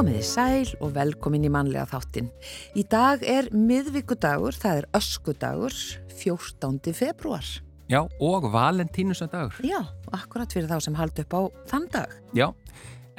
[0.00, 2.30] Komiði sæl og velkomin í mannlega þáttin.
[2.72, 5.74] Í dag er miðvíkudagur, það er öskudagur,
[6.16, 6.94] 14.
[6.96, 7.44] februar.
[7.92, 9.58] Já, og valentínusandagur.
[9.60, 9.82] Já,
[10.16, 12.14] akkurat fyrir þá sem haldi upp á þann dag.
[12.32, 12.46] Já,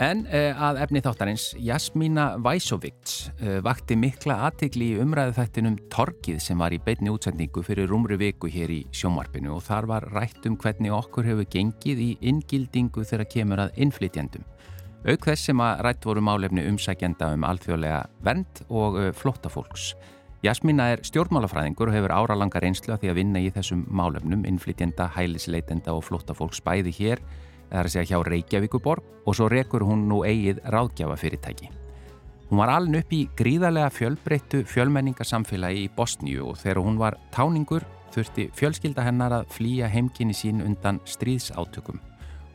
[0.02, 6.42] en uh, að efni þáttarins, Jasmína Væsovits uh, vakti mikla aðtikli í umræðu þættinum Torkið
[6.42, 10.50] sem var í beitni útsendingu fyrir rúmri viku hér í sjómarpinu og þar var rætt
[10.50, 14.50] um hvernig okkur hefur gengið í inngildingu þegar kemur að innflytjandum.
[15.02, 19.96] Auk þess sem að rætt voru málefni umsækjenda um alþjóðlega vernd og flóttafólks.
[20.46, 25.08] Jasmína er stjórnmálafræðingur og hefur áralanga reynslu að því að vinna í þessum málefnum, innflytjenda,
[25.16, 27.24] hælisleitenda og flóttafólks bæði hér,
[27.72, 31.72] það er að segja hjá Reykjavíkuborg og svo rekur hún nú eigið ráðgjafafyrirtæki.
[32.52, 37.90] Hún var aln upp í gríðarlega fjölbreyttu fjölmenningarsamfélagi í Bosníu og þegar hún var táningur
[38.14, 42.11] þurfti fjölskylda hennar að flýja heimkynni sín undan stríðsátökum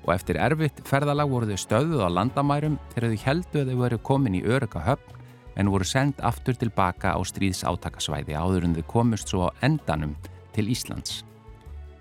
[0.07, 4.01] og eftir erfitt ferðalag voru þau stöðuð á landamærum þegar þau heldu að þau veru
[4.07, 5.23] komin í öröka höfn
[5.57, 10.15] en voru sendt aftur tilbaka á stríðsátakasvæði áður en þau komust svo á endanum
[10.55, 11.25] til Íslands.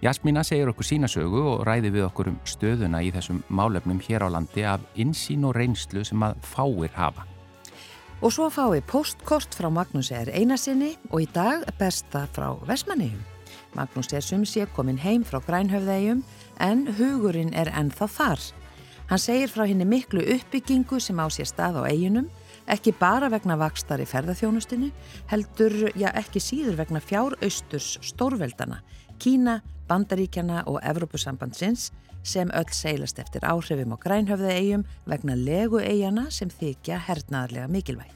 [0.04, 4.28] Jasmína segir okkur sína sögu og ræði við okkur um stöðuna í þessum málefnum hér
[4.28, 7.26] á landi af insýn og reynslu sem að fáir hafa.
[8.22, 13.35] Og svo fái postkort frá Magnús er einasinni og í dag besta frá Vesmanegum.
[13.76, 16.24] Magnús er sumsið komin heim frá Grænhöfðegjum
[16.64, 18.46] en hugurinn er ennþá þar.
[19.10, 22.30] Hann segir frá henni miklu uppbyggingu sem á sér stað á eiginum,
[22.66, 24.90] ekki bara vegna vakstar í ferðarþjónustinu,
[25.30, 28.82] heldur, já ekki síður vegna fjárausturs stórveldana,
[29.20, 31.92] Kína, Bandaríkjana og Evrópusambandsins
[32.26, 38.12] sem öll seilast eftir áhrifum á grænhöfða vegna legu eigana sem þykja hernaðarlega mikilvæg.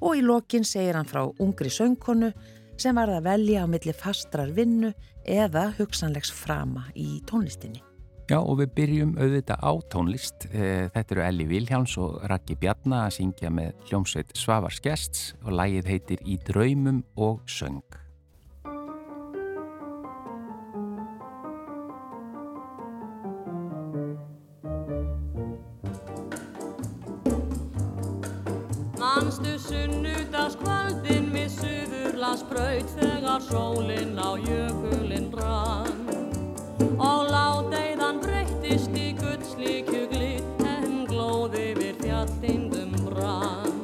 [0.00, 2.32] Og í lokin segir hann frá ungri söngkonu
[2.80, 4.94] sem var að velja á milli fastrar vinnu
[5.28, 7.82] eða hugsanlegs frama í tónlistinni.
[8.30, 10.44] Já og við byrjum auðvitað á tónlist.
[10.54, 15.56] Eh, þetta eru Elli Viljáns og Raki Bjarnar að syngja með hljómsveit Svavars Gjests og
[15.58, 17.82] lægið heitir Í draumum og söng.
[29.00, 30.79] Manstu sunnudagskvöldin við
[32.50, 36.00] Suðurlandsbraut þegar sólinn á jökulinn rann.
[36.98, 43.78] Og láteiðan breyttist í gullslíkju glitt en glóði við fjallindum brann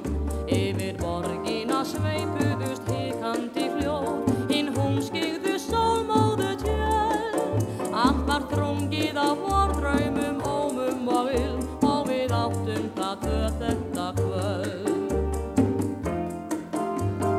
[0.50, 7.62] yfir borgina sveipuðust hikandi fljóð hinn hún skigðu sólmóðu tjöl
[7.94, 10.45] allt var þrungið á vordraumum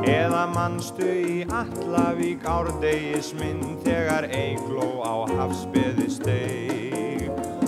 [0.08, 7.26] Eða mannstu í Allavík árdegis minn þegar eigló á hafsbeði steig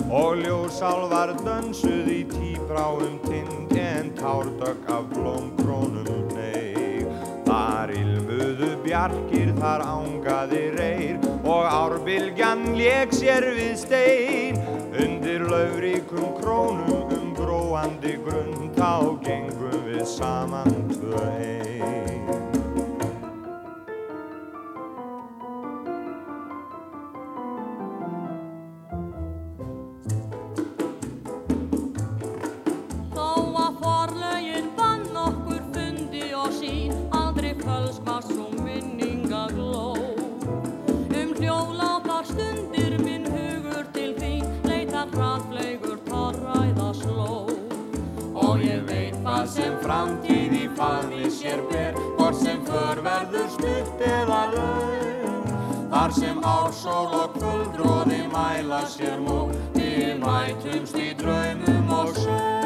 [0.09, 7.05] og ljósálvar dönsuð í tíbráum tind en tárdögg af blómkrónum neig.
[7.45, 14.57] Þar ilmuðu bjarkir, þar ángaði reyr og árbylgjan leik sér við stein
[14.97, 22.20] undir löfríkum krónum um gróandi grunn þá gengum við saman tvö heim.
[49.91, 55.51] Framtíð í faðni sér ber Hvort sem förverður stutt eða laug
[55.91, 62.60] Þar sem ársól og kvöldróði mæla sér múk Við mætumst í draumum og sög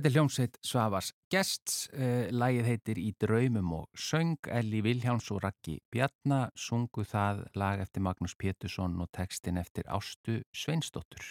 [0.00, 5.42] Þetta er hljómsveit Svavars Gests, uh, lægið heitir Í draumum og söng, Elli Viljáns og
[5.44, 11.26] Raki Bjarnar sungu það lag eftir Magnús Pétursson og textin eftir Ástu Sveinsdóttur.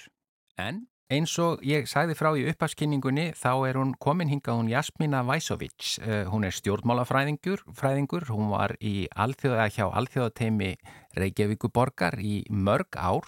[0.62, 5.25] En eins og ég sagði frá í upphafskinningunni þá er hún komin hingað hún Jasmína
[5.25, 8.30] Væsovits, uh, hún er stjórnmálafræðingur, fræðingur.
[8.30, 10.75] hún var í alþjóða hjá alþjóðateimi
[11.18, 13.25] Reykjavíkuborgar í mörg ár,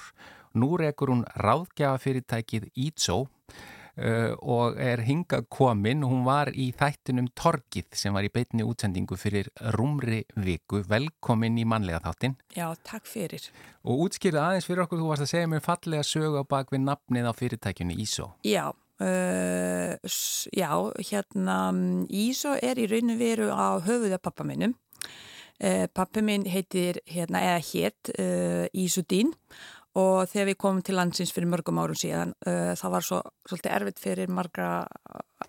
[0.53, 3.23] nú rekur hún ráðgjafafyrirtækið Ítsó
[3.99, 6.05] Uh, og er hingað komin.
[6.07, 11.65] Hún var í þættunum Torgið sem var í beitni útsendingu fyrir rúmri viku, velkomin í
[11.67, 13.49] manlega þáttin Já, takk fyrir.
[13.83, 17.27] Og útskýrða aðeins fyrir okkur, þú varst að segja mér fallega sögu á bakvið nafnið
[17.27, 18.29] á fyrirtækjunni Ísó.
[18.47, 20.15] Já, uh,
[20.55, 20.71] já
[21.11, 21.57] hérna
[22.07, 24.77] Ísó er í rauninu veru á höfuða pappa minnum
[25.59, 28.15] uh, pappi minn heitir hérna, eða hétt
[28.71, 29.35] Ísudín
[29.99, 33.75] og þegar við komum til landsins fyrir mörgum árum síðan uh, það var svo svolítið
[33.75, 34.71] erfitt fyrir margra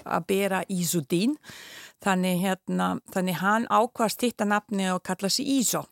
[0.02, 1.36] að bera Ísudín.
[2.02, 5.84] Þannig hérna þannig hann ákvað stýtta nafni og kalla sig Ísó.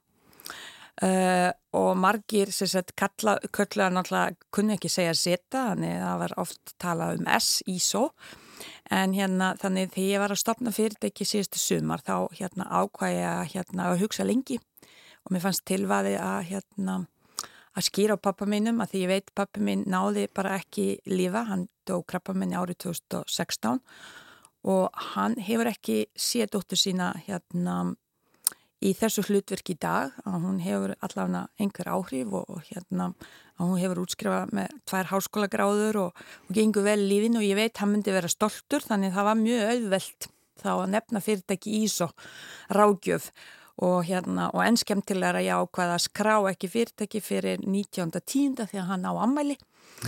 [1.01, 6.35] Uh, og margir sagt kalla, kalla náttúrulega kunni ekki segja seta, þannig að það var
[6.43, 8.09] oft talað um S, ISO
[8.91, 13.43] en hérna þannig þegar ég var að stopna fyrirtæki síðustu sumar þá hérna ákvæði að
[13.55, 14.59] hérna hugsa lengi.
[15.25, 16.97] Og mér fannst tilvaði að hérna
[17.77, 21.45] að skýra á pappa minnum að því ég veit pappa minn náði bara ekki lífa,
[21.47, 23.81] hann dó krabba minni árið 2016
[24.71, 27.95] og hann hefur ekki séð dóttur sína hérna
[28.81, 33.11] í þessu hlutverk í dag að hún hefur allavega einhver áhrif og, og hérna
[33.61, 37.59] að hún hefur útskrifað með tvær háskóla gráður og, og gengur vel lífin og ég
[37.59, 40.31] veit hann myndi vera stoltur þannig það var mjög auðvelt
[40.61, 42.29] þá að nefna fyrirtæki ís og
[42.73, 43.31] rágjöf
[43.81, 48.67] og hérna og ennskemtilega að ég ákvaða að skrá ekki fyrirtæki fyrir 19.10.
[48.71, 49.57] því að hann á ammæli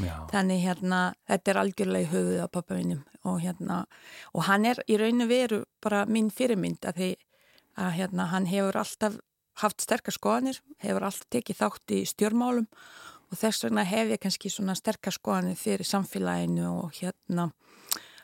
[0.01, 0.15] Já.
[0.31, 3.85] þannig hérna þetta er algjörlega í höfuð á pappa minnum og hérna
[4.33, 7.11] og hann er í rauninu veru bara minn fyrirmynd að því
[7.81, 9.17] að hérna, hann hefur alltaf
[9.63, 12.69] haft sterkar skoðanir, hefur alltaf tekið þátt í stjórnmálum
[13.33, 17.51] og þess vegna hef ég kannski svona sterkar skoðanir fyrir samfélaginu og hérna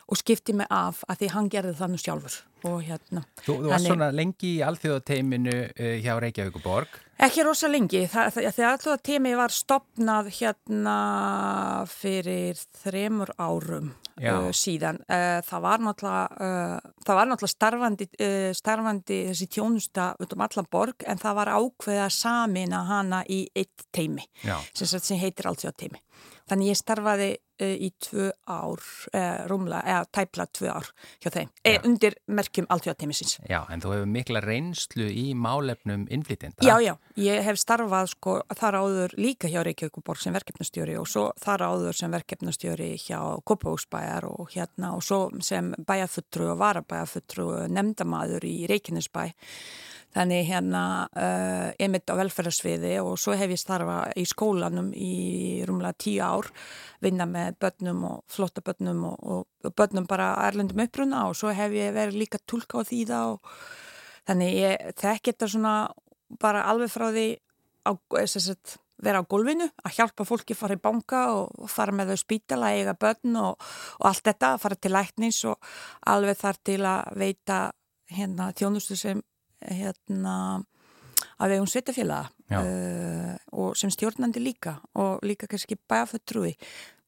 [0.09, 2.39] og skipti mig af að því hann gerði þannig sjálfur.
[2.67, 8.05] Og hérna Þú, þú varst svona lengi í alþjóðateiminu uh, hjá Reykjavíkuborg Ekki rosa lengi,
[8.07, 10.93] þegar alþjóðateimi var stopnað hérna
[11.91, 15.01] fyrir þremur árum uh, síðan.
[15.03, 18.07] Uh, það var uh, það var náttúrulega starfandi,
[18.55, 23.89] starfandi þessi tjónusta út um allan borg en það var ákveða samina hana í eitt
[23.91, 24.23] teimi
[24.71, 25.99] sem, sem heitir alþjóðateimi
[26.49, 28.81] Þannig ég starfaði uh, í tvö ár,
[29.13, 30.89] uh, rúmla, eða tæpla tvö ár
[31.21, 33.37] hjá þeim, e, undir merkjum alltjóðateimisins.
[33.49, 36.65] Já, en þú hefur mikla reynslu í málefnum innflytjenda.
[36.65, 41.27] Já, já, ég hef starfað sko þar áður líka hjá Reykjavíkuborg sem verkefnastjóri og svo
[41.41, 48.49] þar áður sem verkefnastjóri hjá Kópavóksbæjar og hérna og svo sem bæjafuttru og varabæjafuttru nefndamaður
[48.49, 49.29] í Reykjanesbæ.
[50.09, 55.61] Þannig hérna uh, ég mitt á velferðarsviði og svo hef ég starfa í skólanum í
[55.69, 56.49] rúmlega tíu ár,
[57.03, 61.77] vinna með börnum og flotta börnum og, og börnum bara erlendum uppruna og svo hef
[61.77, 63.53] ég verið líka tólka á því það og
[64.29, 65.75] þannig ég þekk þetta svona
[66.41, 67.29] bara alveg frá því
[67.89, 72.21] að vera á gólfinu, að hjálpa fólki að fara í banka og fara með þau
[72.25, 73.69] spítala, eiga börn og,
[74.01, 75.71] og allt þetta, fara til læknins og
[76.11, 77.59] alveg þar til að veita
[78.11, 79.21] hérna þjónustu sem
[79.61, 80.35] hérna
[81.39, 86.55] að við um sveitafélaga uh, og sem stjórnandi líka og líka kannski bæaföttrúi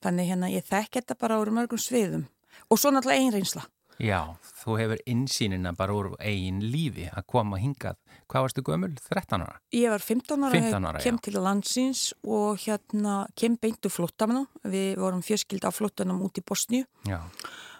[0.01, 2.25] þannig hérna ég þekk þetta bara úr mörgum sviðum.
[2.71, 3.67] Og svo náttúrulega einn reynsla.
[4.01, 4.33] Já,
[4.63, 7.99] þú hefur insýnina bara úr einn lífi að koma hingað.
[8.31, 8.95] Hvað varstu gömul?
[8.97, 9.59] 13 ára?
[9.75, 11.23] Ég var 15 ára, 15 ára kem já.
[11.27, 16.87] til landsins og hérna kem beintu flottamann við vorum fjörskild á flottanum út í Bosníu.
[17.05, 17.21] Já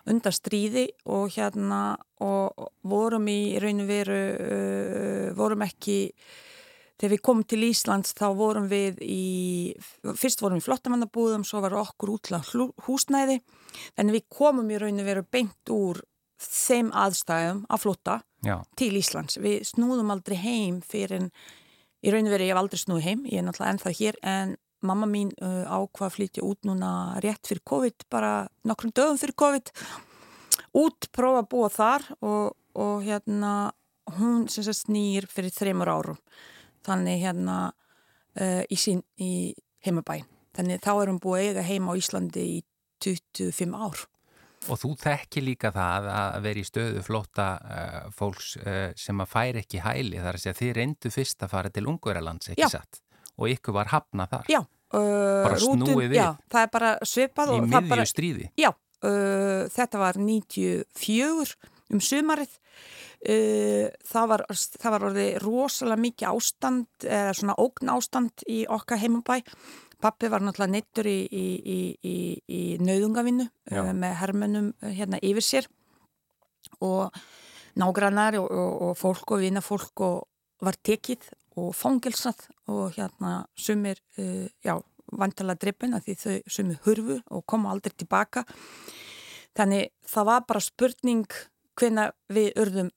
[0.10, 6.00] undan stríði og hérna og vorum í raun og veru uh, vorum ekki
[7.02, 9.74] þegar við komum til Íslands þá vorum við í
[10.06, 12.42] fyrst vorum við flottamannabúðum svo var okkur útla
[12.86, 13.40] húsnæði
[13.98, 16.04] en við komum í raun og veru beint úr
[16.42, 18.60] þeim aðstæðum að flotta Já.
[18.78, 21.32] til Íslands við snúðum aldrei heim fyrir en
[22.02, 24.56] í raun og veru ég hef aldrei snúið heim ég er náttúrulega ennþá hér en
[24.88, 26.92] mamma mín uh, ákvað að flytja út núna
[27.24, 28.32] rétt fyrir COVID, bara
[28.68, 29.74] nokkrum dögum fyrir COVID
[30.82, 33.54] út, prófa að búa þar og, og hérna
[34.18, 36.22] hún sem sagt snýr fyrir þreymur árum
[36.86, 39.54] þannig hérna uh, í sín í
[39.86, 42.58] heimabæn þannig þá er hún búið eiga heima á Íslandi í
[43.04, 44.08] 25 ár
[44.70, 49.32] Og þú þekki líka það að vera í stöðu flóta uh, fólks uh, sem að
[49.32, 52.70] færi ekki hæli þar að segja þið reyndu fyrst að fara til Ungverðarlands, ekki Já.
[52.76, 53.02] satt?
[53.42, 54.48] Og ykkur var hafna þar.
[54.52, 59.68] Já, uh, bara snúið við já, það er bara svipað í miðju stríði já, uh,
[59.74, 61.56] þetta var 94
[61.92, 62.58] um sumarið.
[63.22, 69.02] Uh, það var, það var orðið rosalega mikið ástand eða svona ógn ástand í okkar
[69.04, 69.42] heimabæ.
[70.02, 72.16] Pappi var náttúrulega neittur í, í, í,
[72.50, 75.70] í nauðungavinnu uh, með hermennum uh, hérna yfir sér.
[76.82, 77.14] Og
[77.78, 80.18] nágrannar og, og, og fólk og vinafólk og
[80.66, 81.30] var tekið
[81.60, 84.78] og fangilsað og hérna sumir, uh, já,
[85.12, 88.46] vantala drippin að því þau sumir hurfu og koma aldrei tilbaka.
[89.58, 91.26] Þannig það var bara spurning
[91.80, 92.92] hvena við urðum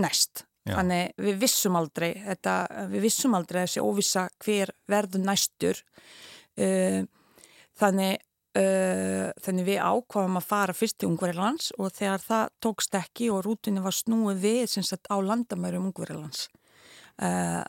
[0.00, 0.44] næst.
[0.66, 0.74] Já.
[0.76, 2.54] Þannig við vissum aldrei, þetta,
[2.90, 5.80] við vissum aldrei þessi óvisa hver verður næstur.
[6.58, 7.06] Uh,
[7.78, 8.18] þannig,
[8.58, 13.44] uh, þannig við ákvaðum að fara fyrst til Ungverilands og þegar það tókst ekki og
[13.46, 16.48] rútunni var snúið við sagt, á landamærum Ungverilands
[17.22, 17.62] uh,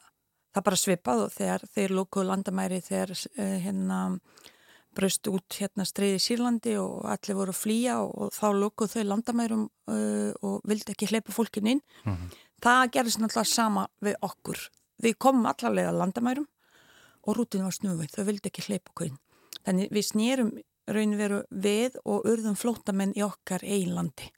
[0.51, 3.99] það bara svipað og þegar þeir lókuðu landamæri þegar uh, hérna
[4.95, 9.05] braust út hérna streiði Sýrlandi og allir voru að flýja og, og þá lókuðu þau
[9.07, 11.83] landamærum uh, og vildi ekki hleypa fólkin inn.
[12.03, 12.39] Mm -hmm.
[12.61, 14.59] Það gerðist náttúrulega sama við okkur.
[15.01, 16.47] Við komum allarlega landamærum
[17.21, 19.17] og rútinu var snúið, þau vildi ekki hleypa okkur inn.
[19.65, 20.51] Þannig við snýrum
[20.87, 24.31] raun veru við og urðum flótamenn í okkar eiginlandi.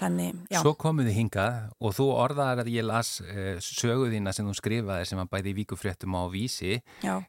[0.00, 0.44] Þannig.
[0.56, 5.20] Svo komuði hingað og þú orðaðar að ég las uh, söguðina sem þú skrifaði sem
[5.20, 6.78] var bæði í víkufréttum á vísi.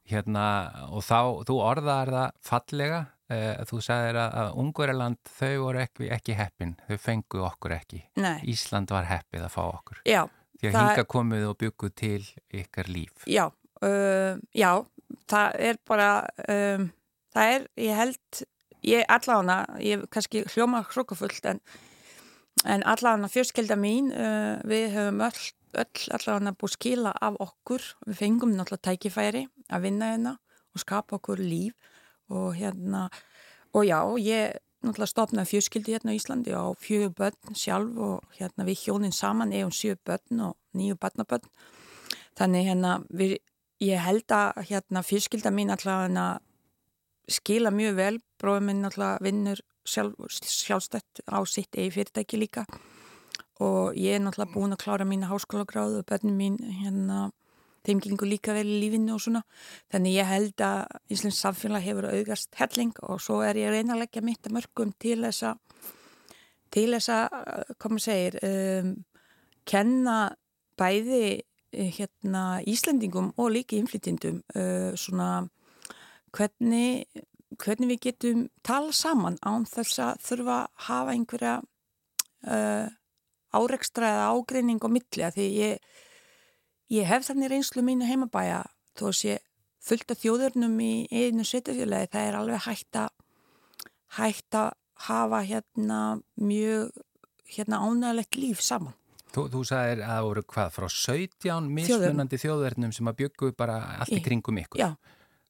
[0.07, 0.45] Hérna,
[0.89, 3.01] og þá, þú orðaðar það fallega
[3.31, 8.05] uh, þú sagðir að, að Ungverðarland þau voru ekki, ekki heppin, þau fengu okkur ekki.
[8.23, 8.37] Nei.
[8.53, 10.01] Ísland var heppið að fá okkur.
[10.07, 10.23] Já,
[10.61, 12.23] því að hinga komuð og bygguð til
[12.61, 13.27] ykkar líf.
[13.29, 13.45] Já,
[13.83, 14.71] uh, já
[15.31, 16.09] það er bara
[16.47, 16.89] um,
[17.35, 18.43] það er, ég held
[18.87, 21.61] ég allána, ég kannski hljóma hrókafullt en
[22.65, 25.45] en allavega fjörskilda mín uh, við höfum öll,
[25.81, 27.85] öll allavega búið skila af okkur.
[28.07, 30.35] Við fengum náttúrulega tækifæri að vinna hérna
[30.71, 31.73] og skapa okkur líf.
[32.31, 33.09] Og hérna
[33.75, 38.65] og já, ég náttúrulega stopnaði fjörskildi hérna í Íslandi á fjögur börn sjálf og hérna
[38.67, 41.49] við hjónin saman eigum sjö börn og nýju barnabörn.
[42.39, 43.37] Þannig hérna við,
[43.83, 46.39] ég held að hérna fjörskilda mín allavega
[47.35, 48.15] skila mjög vel.
[48.41, 52.65] Bróðum minn allavega vinnur sjálf, sjálfstætt á sitt eigi fyrirtæki líka.
[53.61, 57.29] Og ég er náttúrulega búin að klára mína háskólagráðu og börnum mín hérna
[57.85, 59.41] þeim gengur líka vel í lífinu og svona.
[59.93, 64.03] Þannig ég held að Íslands samfélag hefur auðgast helling og svo er ég reyna að
[64.05, 65.61] leggja mitt að mörgum til þess að
[66.71, 67.33] til þess að,
[67.83, 68.91] maður segir um,
[69.67, 70.17] kenna
[70.79, 75.47] bæði hérna Íslandingum og líka inflytindum uh, svona
[76.35, 77.05] hvernig
[77.59, 81.55] hvernig við getum tala saman án þess að þurfa að hafa einhverja
[82.47, 82.87] uh,
[83.51, 85.87] áreikstra eða ágreining á milli að því ég,
[86.95, 88.63] ég hef þannig reynslu mínu heimabæja
[88.97, 89.37] þó að sé
[89.81, 93.11] fullt af þjóðurnum í einu setjafélagi það er alveg hægt að
[94.17, 94.73] hægt að
[95.07, 95.99] hafa hérna
[96.39, 96.91] mjög
[97.51, 98.95] hérna ánægilegt líf saman.
[99.31, 103.77] Þú, þú sagðir að það voru hvað frá 17 mismunandi þjóðurnum sem að byggu bara
[104.03, 104.81] allt í kringum ykkur.
[104.81, 104.89] Já,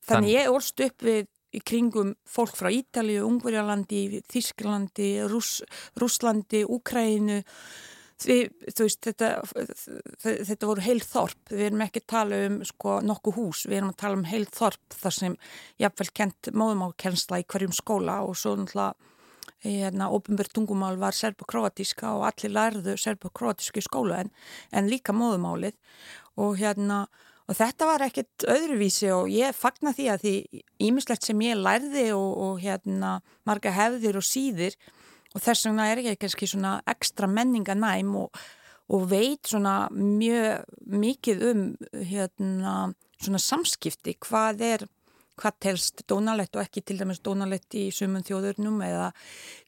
[0.08, 0.34] þannig Þann...
[0.38, 5.58] ég orst upp við í kringum fólk frá Ítalið, Ungverjalandi, Þísklandi, Rús,
[6.00, 6.64] Rúslandi,
[8.86, 9.30] veist, þetta,
[10.22, 13.94] þetta voru heil þorp, við erum ekki að tala um sko nokkuð hús, við erum
[13.94, 15.38] að tala um heil þorp þar sem
[15.82, 18.94] jáfnveil kent móðumákensla í hverjum skóla og svo náttúrulega
[19.62, 24.32] hérna, ofinbjörn tungumál var serbo-kroatíska og allir lærðu serbo-kroatísku í skóla en,
[24.74, 25.78] en líka móðumálið
[26.42, 27.04] og hérna
[27.52, 30.34] Og þetta var ekkert öðruvísi og ég fagnar því að því
[30.88, 33.18] ímislegt sem ég lærði og, og hérna
[33.48, 34.78] marga hefðir og síðir
[35.36, 38.40] og þess vegna er ég kannski svona ekstra menninganæm og,
[38.96, 40.64] og veit svona mjög
[40.96, 42.76] mikið um hérna
[43.22, 44.16] svona samskipti.
[44.24, 44.88] Hvað er,
[45.36, 49.12] hvað telst dónalett og ekki til dæmis dónalett í sumun þjóðurnum eða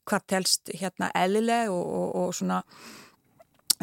[0.08, 2.64] hvað telst hérna ellileg og, og svona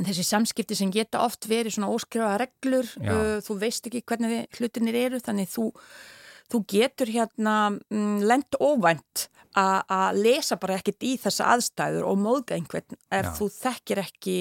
[0.00, 4.46] En þessi samskipti sem geta oft verið svona óskrifaða reglur, uh, þú veist ekki hvernig
[4.56, 5.66] hlutinir eru, þannig þú,
[6.52, 9.28] þú getur hérna mm, lent óvænt
[9.58, 13.32] að lesa bara ekkit í þessa aðstæður og móðga einhvern ef Já.
[13.34, 14.36] þú þekkir ekki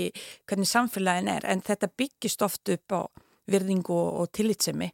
[0.45, 1.47] hvernig samfélagin er.
[1.49, 3.01] En þetta byggist oft upp á
[3.49, 4.91] virðingu og, og tillitsemi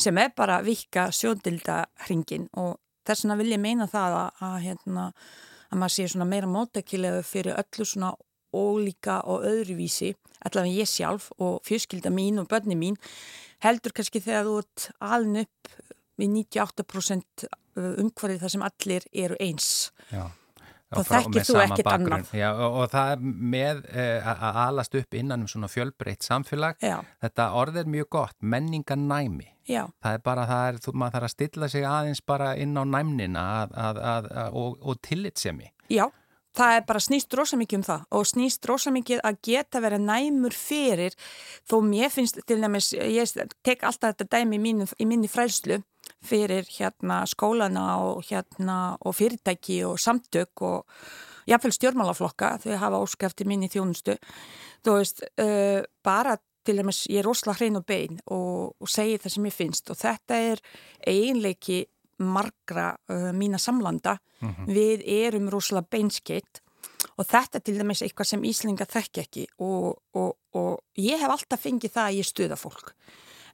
[0.00, 4.56] sem er bara vika sjóndilda hringin og þess vegna vil ég meina það að, að,
[4.64, 5.06] hérna,
[5.68, 8.14] að maður sé svona meira mótækilegu fyrir öllu svona
[8.54, 10.14] ólíka og öðruvísi
[10.46, 12.98] allavega ég sjálf og fjölskylda mín og börni mín
[13.64, 15.72] heldur kannski þegar þú ert aln upp
[16.20, 17.48] við 98%
[17.80, 19.68] umhverfið þar sem allir eru eins.
[20.10, 20.24] Já,
[20.90, 25.16] þá þekkir þú ekkit annan Já, og, og það er með uh, að alast upp
[25.20, 26.80] innan um svona fjölbreytt samfélag.
[26.82, 26.98] Já.
[27.22, 29.84] þetta orð er mjög gott, menninganæmi Já.
[30.02, 33.44] það er bara, það er, maður þarf að stilla sig aðeins bara inn á næmnina
[33.60, 36.08] að, að, að, og, og tillitsemi Já
[36.56, 40.06] Það er bara snýst rosa mikið um það og snýst rosa mikið að geta verið
[40.08, 41.14] næmur fyrir
[41.70, 45.78] þó mér finnst til dæmis, ég tek alltaf þetta dæmi í, mínu, í minni fræðslu
[46.26, 51.00] fyrir hérna skólana og hérna og fyrirtæki og samtök og
[51.48, 54.18] jáfnveil stjórnmálaflokka þau hafa óskæfti minni þjónustu.
[54.84, 59.18] Þú veist, uh, bara til dæmis ég er rosalega hrein og bein og, og segi
[59.22, 60.62] það sem ég finnst og þetta er
[61.08, 61.84] eiginleiki
[62.20, 64.18] margra uh, mína samlanda.
[64.40, 64.66] Mm -hmm.
[64.72, 66.62] við erum rosalega beinskeitt
[67.16, 71.30] og þetta er til dæmis eitthvað sem Íslinga þekk ekki og, og, og ég hef
[71.30, 72.94] alltaf fengið það að ég stuða fólk.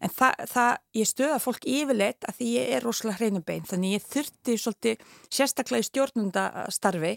[0.00, 4.08] En það, það ég stuða fólk yfirleitt að því ég er rosalega hreinubein þannig ég
[4.12, 5.06] þurfti svolítið
[5.38, 7.14] sérstaklega í stjórnundastarfi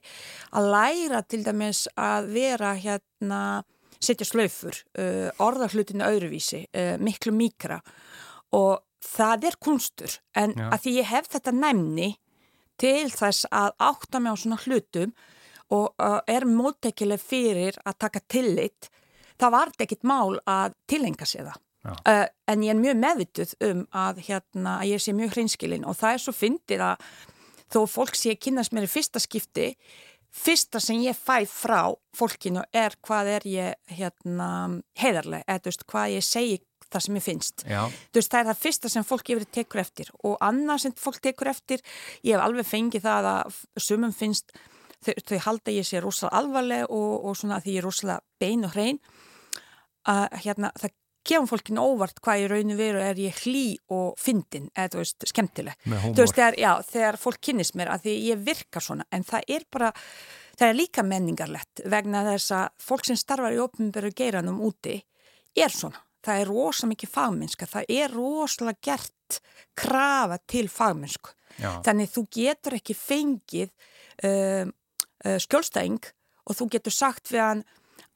[0.55, 3.41] að læra til dæmis að vera hérna
[3.99, 7.81] setja slöfur, uh, orðarhlutinu öðruvísi, uh, miklu mikra
[8.55, 10.67] og það er kunstur en Já.
[10.73, 12.09] að því ég hef þetta nefni
[12.79, 15.13] til þess að átta mig á svona hlutum
[15.69, 18.89] og uh, er móttekileg fyrir að taka tillit
[19.39, 23.55] það var þetta ekkit mál að tilenga sér það uh, en ég er mjög meðvituð
[23.69, 27.09] um að, hérna, að ég sé mjög hreinskilin og það er svo fyndið að
[27.69, 29.73] þó fólk sé að kynast mér í fyrsta skipti
[30.29, 34.49] fyrsta sem ég fæ frá fólkinu er hvað er ég hérna,
[34.99, 36.59] heiðarlega, eða þú veist, hvað ég segi
[36.91, 37.63] það sem ég finnst.
[38.15, 41.51] Veist, það er það fyrsta sem fólk yfir tekur eftir og annað sem fólk tekur
[41.53, 41.83] eftir,
[42.25, 44.53] ég hef alveg fengið það að sumum finnst
[45.05, 48.65] þau, þau halda ég sé rosalega alvarleg og, og svona því ég er rosalega bein
[48.67, 48.99] og hrein
[50.09, 50.95] að hérna, það
[51.29, 55.25] gefum fólkinu óvart hvað ég rauninu veru er ég hlý og fyndin, eða þú veist,
[55.29, 55.79] skemmtileg.
[55.85, 59.53] Þú veist, þegar, já, þegar fólk kynnist mér að því ég virka svona, en það
[59.57, 59.91] er bara,
[60.57, 64.95] það er líka menningarlegt vegna þess að fólk sem starfar í opnumberu geiranum úti
[65.59, 66.01] er svona.
[66.29, 69.39] Það er rosa mikið fagmennska, það er rosalega gert
[69.77, 71.33] krafa til fagmennsku.
[71.59, 73.71] Þannig þú getur ekki fengið
[74.23, 74.71] um,
[75.25, 76.05] uh, skjólstæðing
[76.45, 77.65] og þú getur sagt við hann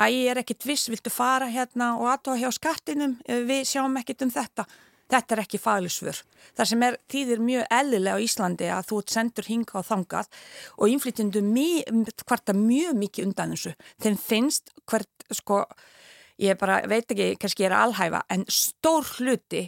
[0.01, 4.25] að ég er ekkit viss, viltu fara hérna og aðtóa hjá skattinum, við sjáum ekkit
[4.25, 4.65] um þetta.
[5.13, 6.20] Þetta er ekki faglisvör.
[6.58, 10.29] Það sem er þýðir mjög ellilega á Íslandi að þú sendur hinga og þangað
[10.79, 13.75] og innflytjendur hvarta mjög mikið undan þessu.
[14.01, 15.60] Þeim finnst hvert, sko,
[16.42, 19.68] ég bara veit ekki, kannski ég er að alhæfa, en stór hluti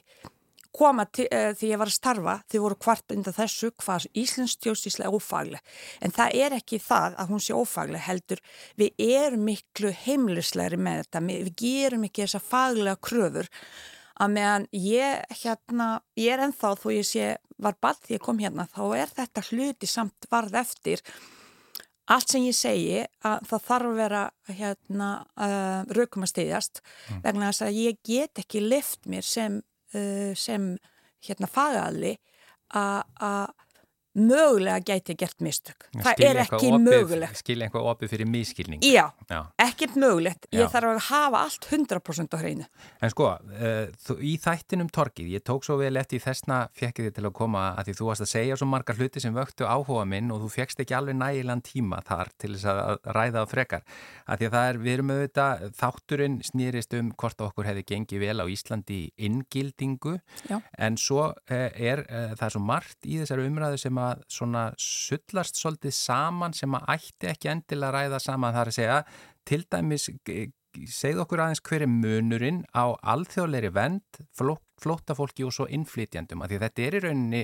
[0.76, 4.58] koma til, uh, því ég var að starfa þau voru hvart undan þessu hvað Íslands
[4.58, 5.76] stjórnstísla er ófagleg.
[6.04, 8.42] En það er ekki það að hún sé ófagleg heldur.
[8.76, 13.52] Við erum miklu heimlislegri með þetta, við gerum ekki þessa faglega kröfur
[14.16, 15.88] að meðan ég hérna
[16.20, 19.44] ég er ennþá þó ég sé var ball því ég kom hérna þá er þetta
[19.50, 21.04] hluti samt varð eftir
[22.12, 24.24] allt sem ég segi að það þarf að vera
[24.60, 26.82] hérna uh, raukum að stiðjast
[27.24, 29.60] vegna þess að ég get ekki lift mér sem,
[29.96, 30.76] uh, sem
[31.26, 32.16] hérna fagaðli
[32.76, 33.54] að
[34.16, 35.88] mögulega gæti gert mistök.
[35.96, 37.38] Það Skilja er eitthvað ekki opið- mögulegt.
[37.42, 38.82] Skilja eitthvað opið fyrir miskilning.
[38.84, 39.42] Já, Já.
[39.60, 40.48] ekkert mögulegt.
[40.52, 40.60] Já.
[40.62, 42.66] Ég þarf að hafa allt 100% á hreinu.
[43.02, 47.14] En sko, uh, þú, í þættinum torkið, ég tók svo vel eftir þessna fekkið þið
[47.20, 50.06] til að koma að því þú varst að segja svo margar hluti sem vöktu áhuga
[50.08, 53.84] minn og þú fekkst ekki alveg nægilegan tíma þar til þess að ræða á frekar.
[54.28, 58.20] Að því að það er, við erum auðvitað, þátturinn snýrist um hvort okkur hefði gengið
[58.20, 60.62] vel á Íslandi í inngildingu Já.
[60.78, 62.56] en svo uh, er, uh, það er
[64.06, 68.78] að svona sullast svolítið saman sem að ætti ekki endilega að ræða saman þar að
[68.80, 69.02] segja
[69.46, 70.10] til dæmis
[70.92, 74.20] segð okkur aðeins hver er munurinn á alþjóðleiri vend,
[74.82, 77.44] flóttafólki og svo innflytjandum, af því þetta er í rauninni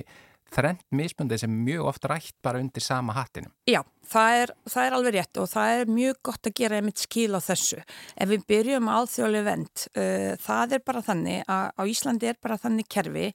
[0.52, 3.52] þrennt mismundið sem mjög oft rætt bara undir sama hattinum.
[3.68, 3.80] Já,
[4.12, 7.30] það er, það er alveg rétt og það er mjög gott að gera einmitt skil
[7.34, 7.80] á þessu.
[8.16, 12.38] Ef við byrjum á alþjóðlega vend, uh, það er bara þannig að á Íslandi er
[12.42, 13.26] bara þannig kerfi,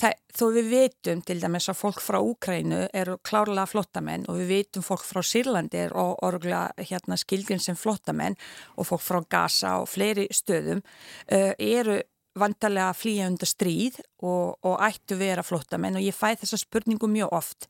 [0.00, 4.54] það, þó við veitum til dæmis að fólk frá Úkrænu eru klárlega flottamenn og við
[4.54, 8.38] veitum fólk frá Sýrlandi er orgla hérna skilgjum sem flottamenn
[8.76, 12.00] og fólk frá Gaza og fleiri stöðum uh, eru
[12.38, 17.10] vantarlega að flýja undir stríð og, og ættu vera flottamenn og ég fæ þessa spurningu
[17.10, 17.66] mjög oft.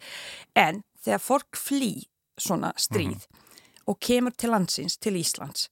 [0.55, 1.95] En þegar fólk flý
[2.41, 3.27] svona stríð
[3.89, 5.69] og kemur til landsins, til Íslands,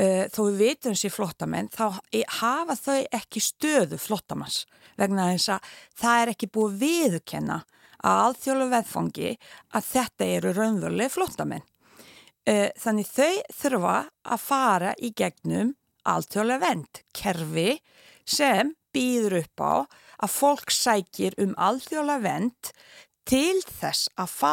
[0.00, 4.64] uh, þó við veitum sér flottamenn, þá e- hafa þau ekki stöðu flottamanns
[4.98, 7.62] vegna þess að það er ekki búið viðurkenna
[8.06, 9.32] að alþjóðlega veðfangi
[9.72, 11.66] að þetta eru raunveruleg flottamenn.
[12.46, 15.74] Uh, þannig þau þurfa að fara í gegnum
[16.06, 17.70] alþjóðlega vend, kerfi
[18.26, 19.74] sem býður upp á
[20.24, 22.70] að fólk sækir um alþjóðlega vend
[23.26, 24.52] til þess að fá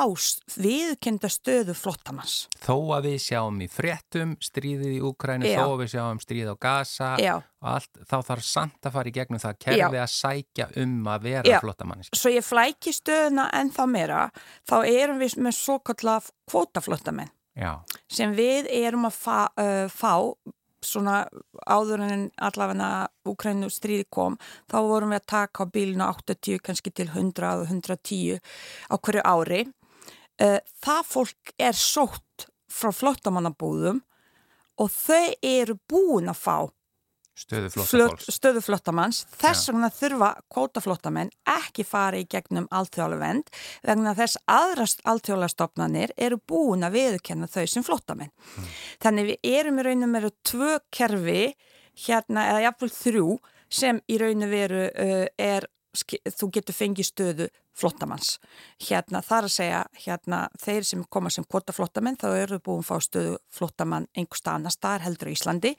[0.57, 2.47] viðkenda stöðu flottamanns.
[2.63, 6.55] Þó að við sjáum í fréttum stríðið í Úkrænu, þó að við sjáum stríð á
[6.65, 7.35] Gaza Já.
[7.37, 10.03] og allt, þá þarf samt að fara í gegnum það kerfi Já.
[10.05, 11.59] að sækja um að vera Já.
[11.61, 12.19] flottamanniski.
[12.19, 14.25] Svo ég flæki stöðuna ennþá meira,
[14.69, 17.31] þá erum við með svo kallar kvótaflottamenn
[18.09, 20.13] sem við erum að fá, uh, fá
[20.85, 21.23] svona
[21.65, 24.37] áður en allavega Úkrænu stríði kom,
[24.69, 28.39] þá vorum við að taka á bílinu 80 kannski til 100 og 110
[28.91, 29.61] á hverju ári.
[30.41, 34.01] Uh, það fólk er sótt frá flottamannabúðum
[34.81, 36.57] og þau eru búin að fá
[37.37, 39.23] stöðu flottamanns.
[39.39, 43.51] Þess vegna þurfa kvótaflottamenn ekki fara í gegnum alþjóðlega vend
[43.85, 48.33] vegna þess aðrast alþjóðlega stopnarnir eru búin að viðurkenna þau sem flottamenn.
[49.03, 51.53] Þannig við erum í rauninu meira tvö kerfi
[52.05, 53.27] hérna eða jafnvel þrjú
[53.73, 58.37] sem í rauninu veru uh, er þú getur fengið stöðu flottamanns.
[58.81, 62.89] Hérna þar að segja, hérna þeir sem koma sem kvota flottamenn þá eru búin að
[62.89, 65.73] fá stöðu flottamann einhversta annar staðar heldur í Íslandi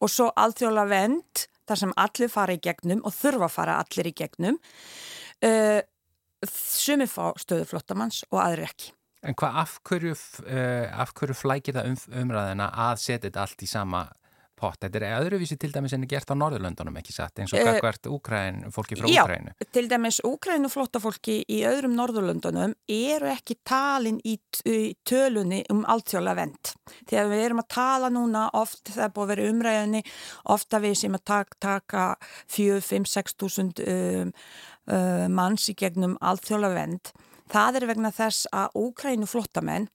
[0.00, 4.10] og svo alþjóla vend þar sem allir fara í gegnum og þurfa að fara allir
[4.10, 4.58] í gegnum
[5.46, 5.80] uh,
[6.48, 8.92] sumi fá stöðu flottamanns og aðri ekki.
[9.22, 10.16] En hvað af hverju,
[10.48, 14.06] uh, hverju flækir það um, umræðina að setja þetta allt í sama
[14.62, 14.78] pott.
[14.82, 17.78] Þetta er öðruvísi til dæmis en er gert á Norðurlöndunum ekki satt eins og uh,
[17.82, 19.54] hvert Úkræn, fólki frá Úkrænu.
[19.58, 24.36] Já, til dæmis Úkrænu flottafólki í öðrum Norðurlöndunum eru ekki talin í,
[25.08, 26.74] tölunni um alltjóla vend.
[27.10, 30.04] Þegar við erum að tala núna oft, það er búið að vera umræðinni,
[30.56, 32.04] ofta við sem að taka, taka
[32.52, 34.32] 4, 5, 6 túsund um,
[34.90, 37.12] uh, manns í gegnum alltjóla vend.
[37.52, 39.90] Það er vegna þess að Úkrænu flottamenn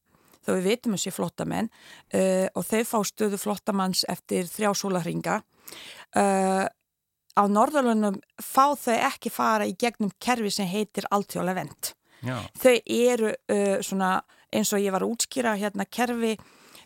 [0.48, 5.42] þó við vitum þessi flottamenn uh, og þau fá stöðu flottamanns eftir þrjá sólarhinga.
[6.16, 6.66] Uh,
[7.38, 11.94] á Norðalunum fá þau ekki fara í gegnum kerfi sem heitir alltjóla vend.
[12.24, 12.40] Já.
[12.58, 14.16] Þau eru uh, svona,
[14.50, 16.38] eins og ég var að útskýra hérna kerfi,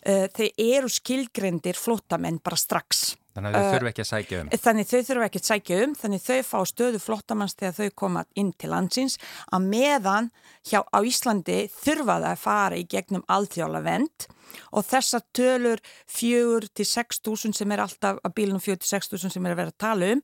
[0.01, 3.11] þau eru skilgrendir flottamenn bara strax.
[3.31, 4.49] Þannig að þau þurfu ekki að sækja um.
[4.63, 8.23] Þannig þau þurfu ekki að sækja um, þannig þau fá stöðu flottamanns þegar þau koma
[8.41, 9.17] inn til landsins
[9.55, 10.29] að meðan
[10.67, 14.27] hjá á Íslandi þurfa það að fara í gegnum alþjóla vend
[14.75, 19.63] og þessar tölur 4-6 túsund sem er alltaf að bílunum 4-6 túsund sem er að
[19.63, 20.23] vera að tala um,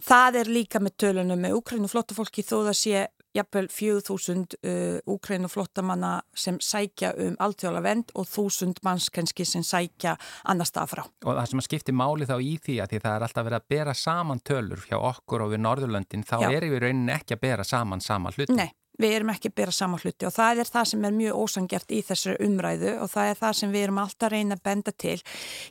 [0.00, 5.48] það er líka með tölunum með Ukrænu flottafólki þó það sé jafnvel 4000 uh, úkrænu
[5.48, 11.04] flottamanna sem sækja um alltjóla vend og 1000 manns kannski sem sækja annar stað frá.
[11.24, 13.60] Og það sem að skipti máli þá í því að því það er alltaf verið
[13.60, 16.50] að bera saman tölur hjá okkur og við Norðurlöndin þá Já.
[16.50, 18.56] er við rauninni ekki að bera saman sama hluti.
[18.56, 21.44] Nei, við erum ekki að bera sama hluti og það er það sem er mjög
[21.44, 24.66] ósangjart í þessu umræðu og það er það sem við erum alltaf að reyna að
[24.68, 25.16] benda til.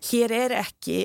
[0.09, 0.99] Hér er ekki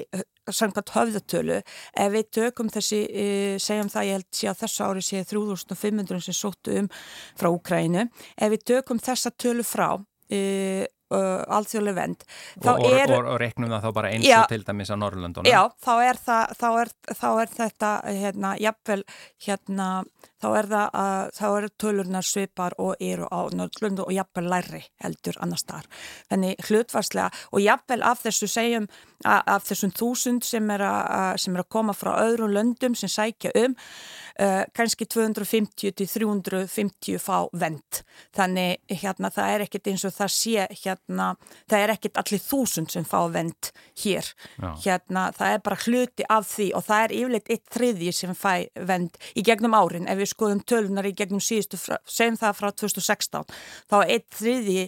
[0.53, 3.27] samkvæmt höfðatölu ef við tökum þessi, e,
[3.63, 6.91] segjum það ég held sé að þessu ári sé 3500 sem sóttu um
[7.39, 9.89] frá Ukrænu ef við tökum þessa tölu frá
[10.29, 12.25] e, alþjóðlega vend
[12.65, 15.61] og, er, og, og reknum það þá bara eins og til dæmis á Norrlöndunum Já,
[15.85, 19.03] þá er, það, þá er, þá er þetta hérna, jafnvel
[19.47, 19.89] hérna
[20.45, 24.83] þá er það að þá eru tölurnar svipar og eru á Norrlöndu og jafnvel læri
[25.05, 26.05] heldur annar starf.
[26.29, 28.89] Þannig hlutvarslega og jafnvel af þessu segjum
[29.25, 33.55] af þessum þúsund sem er að, sem er að koma frá öðrum löndum sem sækja
[33.63, 38.03] um uh, kannski 250 til 350 fá vend.
[38.37, 41.31] Þannig hérna það er ekkert eins og það sé hérna
[41.71, 43.71] það er ekkert allir þúsund sem fá vend
[44.03, 44.29] hér.
[44.59, 44.71] Já.
[44.85, 48.55] Hérna það er bara hluti af því og það er yfirleitt eitt þriðji sem fæ
[48.91, 53.59] vend í gegnum árin ef við skoðum tölunar í gegnum síðustu, segjum það frá 2016,
[53.90, 54.79] þá er eitt þriði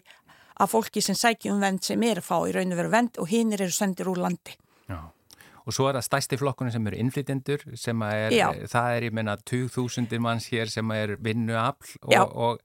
[0.56, 3.30] af fólki sem sækjum vend sem er að fá í raun og veru vend og
[3.30, 4.56] hinn eru sendir úr landi.
[4.88, 5.00] Já.
[5.66, 8.35] Og svo er það stæsti flokkunum sem eru innflytjendur, sem er,
[8.70, 12.61] það er, ég menna, 2000 manns hér sem er vinnuafl og, og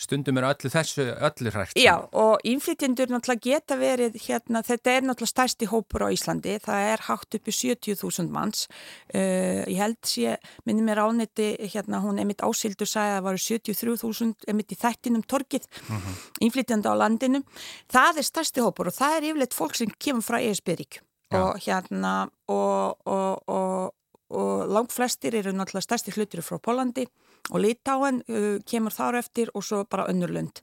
[0.00, 1.76] stundum er öllu þessu, öllu hrægt.
[1.80, 6.90] Já, og innflytjendur náttúrulega geta verið, hérna, þetta er náttúrulega stæsti hópur á Íslandi, það
[6.92, 8.66] er hátt uppi 70.000 manns.
[9.12, 10.36] Uh, ég held sé,
[10.68, 15.26] minnum mér ániti, hérna, hún emitt ásildur sagði að það varu 73.000 emitt í þættinum
[15.28, 16.04] torkið, mhm.
[16.06, 16.30] -huh.
[16.48, 17.44] innflytjenda á landinu.
[17.92, 22.28] Það er stæsti hópur og það er yfirleitt fólk sem kemur frá ESB-rík og hérna
[22.48, 23.94] og, og, og,
[24.30, 27.06] og langt flestir eru náttúrulega stærsti hlutir frá Pólandi
[27.54, 30.62] og Litáen uh, kemur þar eftir og svo bara önnurlund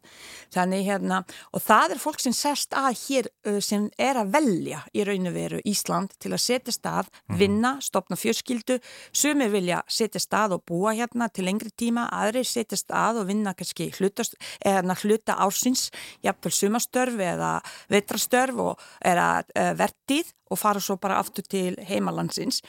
[0.54, 1.22] þannig hérna
[1.56, 5.30] og það er fólk sem sest að hér uh, sem er að velja í raun
[5.32, 7.40] og veru Ísland til að setja stað, mhm.
[7.40, 8.80] vinna, stopna fjörskildu
[9.16, 13.56] sumir vilja setja stað og búa hérna til lengri tíma, aðri setja stað og vinna
[13.56, 15.90] kannski hlutast, eða hluta ársins,
[16.24, 17.56] jafnvel sumastörf eða
[17.92, 22.62] vetrastörf og er að uh, vertið og fara svo bara aftur til heimalandsins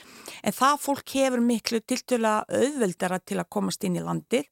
[0.42, 4.46] en það fólk hefur miklu tiltöla auðveldara til að komast inn í landið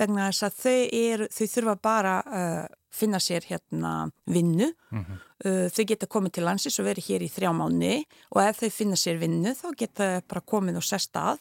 [0.00, 5.04] vegna þess að þau, er, þau þurfa bara að uh, finna sér hérna vinnu mm
[5.04, 5.22] -hmm.
[5.46, 7.94] uh, þau geta komið til landsins og verið hér í þrjá mánu
[8.30, 11.38] og ef þau finna sér vinnu þá geta þau bara komið og sest að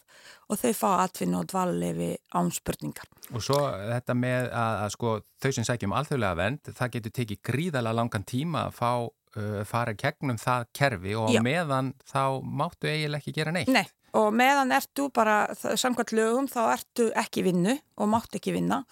[0.50, 3.08] og þau fá atvinna og dvallefi ánspurningar.
[3.34, 3.60] Og svo
[3.93, 8.24] þetta með að, að sko þau sem sækjum alþjóðlega vend, það getur tekið gríðala langan
[8.24, 8.91] tíma að fá
[9.39, 11.41] uh, fara gegnum það kerfi og Já.
[11.46, 13.72] meðan þá máttu eiginlega ekki gera neitt.
[13.74, 13.86] Nei,
[14.19, 18.84] og meðan ertu bara, samkvæmt lögum, þá ertu ekki vinnu og máttu ekki vinna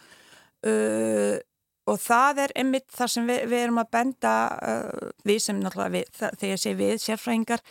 [0.65, 1.37] uh,
[1.89, 5.95] og það er einmitt það sem við, við erum að benda uh, við sem náttúrulega,
[5.95, 7.63] við, það, þegar ég segi við, sérfræðingar,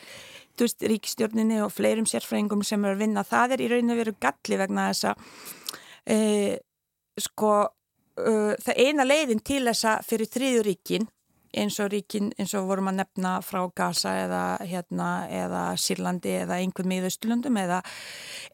[0.58, 4.02] þú veist, ríkistjórninni og fleirum sérfræðingum sem eru að vinna, það er í raun og
[4.02, 5.28] veru galli vegna þess að
[6.16, 6.56] uh,
[7.20, 11.08] sko uh, það eina leiðin til þessa fyrir þriðuríkin
[11.56, 16.60] eins og ríkin eins og vorum að nefna frá Gaza eða, hérna, eða Sýrlandi eða
[16.60, 17.80] einhvern miðausturlundum eða,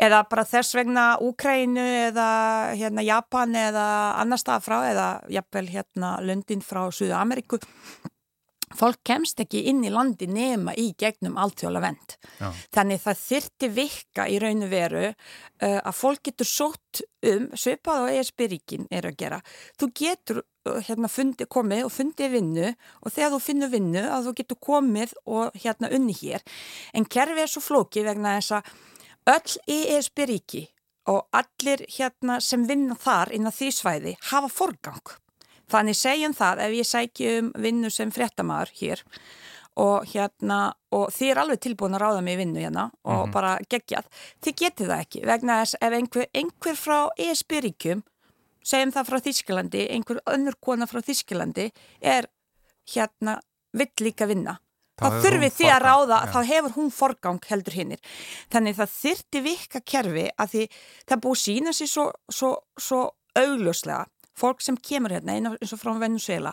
[0.01, 2.29] eða bara þess vegna Úkrænu eða
[2.75, 3.87] hérna, Japan eða
[4.23, 7.61] annar stað frá eða jafnvel hérna, Lundin frá Suðu Ameríku
[8.75, 12.17] fólk kemst ekki inn í landi nema í gegnum alltjóla vend.
[12.41, 12.49] Já.
[12.75, 15.15] Þannig það þyrti vikka í raun og veru uh,
[15.63, 19.41] að fólk getur sótt um, svipað og ESB-ríkin er að gera.
[19.79, 20.43] Þú getur
[20.87, 25.15] hérna fundi, komið og fundið vinnu og þegar þú finnur vinnu að þú getur komið
[25.27, 26.45] og hérna unni hér.
[26.95, 28.73] En kerfið er svo flókið vegna þess að
[29.37, 30.67] öll ESB-ríki
[31.11, 35.17] og allir hérna sem vinna þar innan því svæði hafa forgang.
[35.71, 39.03] Þannig segjum það ef ég sækjum vinnu sem frettamæður hér
[39.77, 40.61] og hérna
[40.95, 43.33] og þið er alveg tilbúin að ráða mig í vinnu hérna og mm -hmm.
[43.33, 44.07] bara gegjað,
[44.43, 48.03] þið getið það ekki vegna þess ef einhver, einhver frá ESB-ríkjum,
[48.67, 51.71] segjum það frá Þískilandi, einhver önnur kona frá Þískilandi
[52.03, 52.31] er
[52.93, 53.39] hérna
[53.77, 54.59] vill líka vinna
[54.97, 56.33] þá þurfið því að ráða, ja.
[56.33, 58.03] þá hefur hún forgang heldur hinnir.
[58.53, 60.67] Þannig það þyrti vika kerfi að því
[61.05, 63.03] það búið sína sér svo, svo, svo
[63.37, 66.53] augljóslega fólk sem kemur hérna eins og frá Venezuela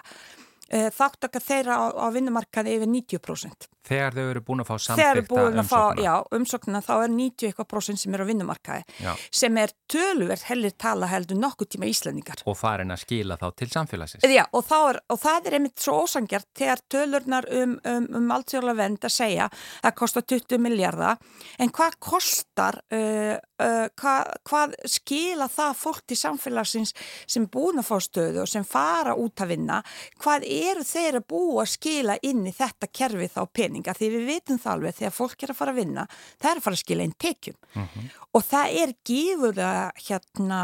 [0.73, 3.69] þáttaka þeirra á, á vinnumarkaði yfir 90%.
[3.83, 6.03] Þegar þau eru búin að fá samþykta umsókna.
[6.05, 9.09] Já, umsókna þá er 90% sem eru á vinnumarkaði já.
[9.27, 12.45] sem er töluvert hellir tala heldur nokkuð tíma íslendingar.
[12.47, 14.23] Og farin að skila þá til samfélagsins.
[14.31, 18.79] Já, og, er, og það er einmitt svo ósangjart þegar tölurnar um, um, um alltjóðlega
[18.79, 21.19] vend að segja það kostar 20 miljardar
[21.59, 26.95] en hvað kostar, uh, uh, hvað, hvað skila það fólk til samfélagsins
[27.27, 29.83] sem búin að fá stöðu og sem fara út að vinna,
[30.23, 33.73] hvað eru þeir að búa að skila inn í þetta kerfi þá pening?
[33.73, 36.08] peninga því við vitum það alveg þegar fólk er að fara að vinna
[36.39, 37.86] það er að fara að skila einn tekjum mhm.
[37.93, 38.10] -huh.
[38.34, 40.60] og það er gífurlega hérna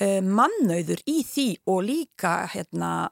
[0.00, 3.10] uh, mannauður í því og líka hérna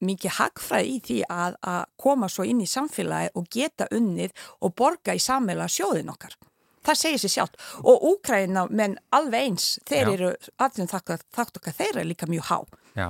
[0.00, 4.72] mikið hagfræð í því að, að koma svo inn í samfélagi og geta unnið og
[4.74, 6.38] borga í sammeila sjóðin okkar
[6.80, 10.12] það segir sér sjálf og Úkræna menn alveg eins þeir Já.
[10.14, 12.58] eru allir þátt okkar þeir eru líka mjög há
[12.96, 13.06] Já,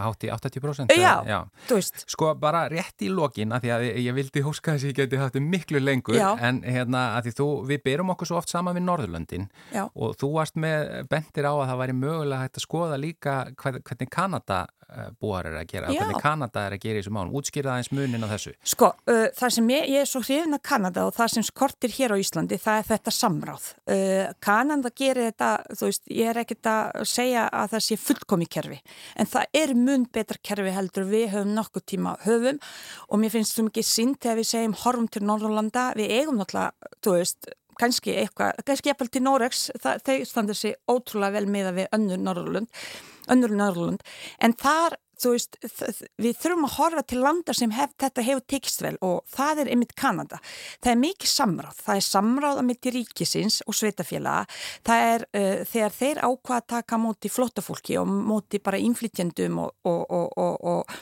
[0.00, 1.38] hátt í 80% Já, já,
[1.68, 2.04] þú veist.
[2.08, 5.20] Sko bara rétt í lokin að því að ég vildi húska þess að ég geti
[5.20, 6.30] hatt miklu lengur já.
[6.40, 9.84] en hérna að því þú, við berum okkur svo oft saman við Norðurlöndin já.
[9.92, 14.10] og þú varst með bendir á að það væri mögulega hægt að skoða líka hvernig
[14.14, 17.74] Kanada eh, búar er að gera, hvernig Kanada er að gera í þessu málum, útskýra
[17.74, 18.54] aðeins munin á þessu.
[18.74, 21.92] Sko, uh, það sem ég, ég er svo hrifin að Kanada og það sem skortir
[21.92, 23.70] hér á Íslandi það er þetta samráð.
[23.84, 28.48] Uh, Kanada gerir þetta, þú veist, ég er ekkert að segja að það sé fullkomi
[28.48, 28.80] kerfi
[29.16, 32.60] en það er mun betra kerfi heldur við höfum nokkuð tíma höfum.
[33.10, 36.90] Og mér finnst það mikið sínt þegar við segjum horfum til Norrlanda, við eigum náttúrulega,
[37.04, 41.80] þú veist, kannski eitthvað, kannski eppal til Norex, þau standur sér ótrúlega vel með að
[41.80, 42.84] við önnur Norrlund,
[43.34, 44.04] önnur Norrlund,
[44.38, 45.58] en þar þú veist,
[46.20, 49.72] við þurfum að horfa til landa sem hef, þetta hefur tekist vel og það er
[49.74, 50.40] einmitt Kanada.
[50.82, 54.48] Það er mikið samráð, það er samráð að mitt í ríkisins og sveitafélaga,
[54.86, 59.76] það er uh, þegar þeir ákvað að taka móti flótafólki og móti bara inflytjendum og,
[59.88, 60.98] og, og, og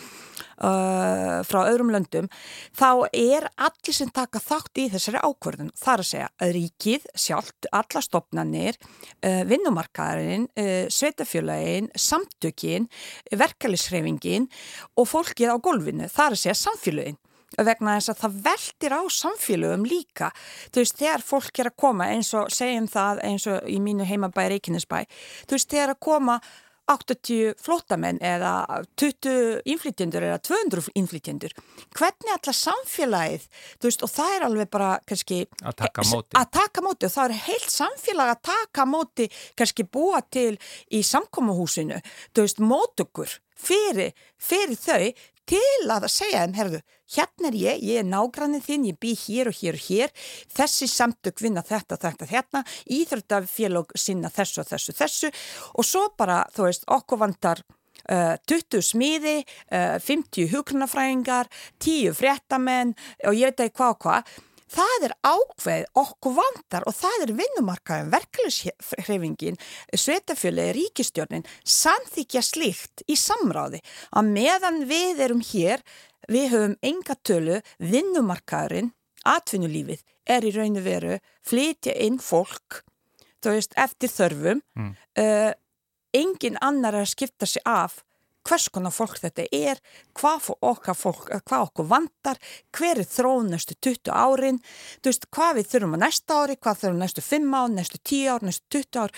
[0.62, 2.28] uh, frá öðrum löndum,
[2.76, 5.72] þá er allir sem taka þátt í þessari ákvörðun.
[5.78, 12.88] Það er að segja að ríkið sjálft, alla stopnarnir, uh, vinnumarkaðarinn, uh, sveitafélagin, samtökin,
[13.30, 14.48] verkefliðshreyfingin
[14.96, 16.08] og fólkið á golfinu.
[16.08, 17.20] Það er að segja samfélagin
[17.60, 20.30] vegna þess að það veldir á samfélögum líka.
[20.72, 24.06] Þú veist, þegar fólk er að koma eins og segjum það eins og í mínu
[24.08, 25.02] heimabæri Reykjanesbæ,
[25.48, 26.38] þú veist, þegar að koma
[26.92, 31.54] 80 flótamenn eða 20 inflytjendur eða 200 inflytjendur
[31.98, 33.46] hvernig allar samfélagið
[33.82, 36.06] veist, og það er alveg bara kannski, að taka
[36.38, 39.28] að taka móti og það er heilt samfélag að taka móti
[39.58, 40.56] kannski búa til
[40.90, 42.00] í samkómahúsinu
[42.62, 45.12] mótökur fyrir, fyrir þau
[45.48, 46.80] til að segja þeim, herðu,
[47.16, 50.14] hérna er ég, ég er nágrannið þinn, ég bý hér og hér og hér,
[50.54, 52.64] þessi samtök vinna þetta, þetta, hérna,
[52.98, 55.32] íþröldafélag sinna þessu og þessu, þessu.
[55.76, 57.64] Og svo bara, þú veist, okkur vantar
[58.10, 61.46] Uh, 20 smiði, uh, 50 hugrunafræðingar,
[61.78, 62.96] 10 fréttamenn
[63.28, 64.32] og ég veit ekki hvað og hvað
[64.72, 69.58] það er ákveð okkur vandar og það er vinnumarkaðin, verkefliðshreyfingin,
[69.92, 75.84] svetafjöli, ríkistjórnin, samþykja slíkt í samráði að meðan við erum hér,
[76.30, 78.92] við höfum enga tölu, vinnumarkaðurinn,
[79.28, 82.82] atvinnulífið er í raun og veru flytja inn fólk,
[83.42, 84.94] þú veist, eftir þörfum, mm.
[85.18, 85.52] uh,
[86.14, 88.02] engin annar að skipta sig af
[88.48, 89.82] hvers konar fólk þetta er,
[90.18, 92.40] hvað okkar fólk, hvað okkur vandar,
[92.74, 94.62] hver er þróun næstu 20 árin,
[95.02, 98.32] þú veist, hvað við þurfum að næsta ári, hvað þurfum næstu 5 ár, næstu 10
[98.32, 99.14] ár, næstu 20 ár.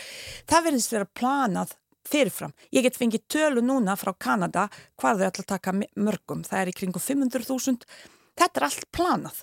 [0.51, 1.75] Það verðist vera planað
[2.09, 2.53] fyrirfram.
[2.75, 4.69] Ég get fengið tölu núna frá Kanada
[5.01, 6.45] hvað þau ætla að taka mörgum.
[6.45, 7.89] Það er í kringu 500.000.
[8.35, 9.41] Þetta er allt planað.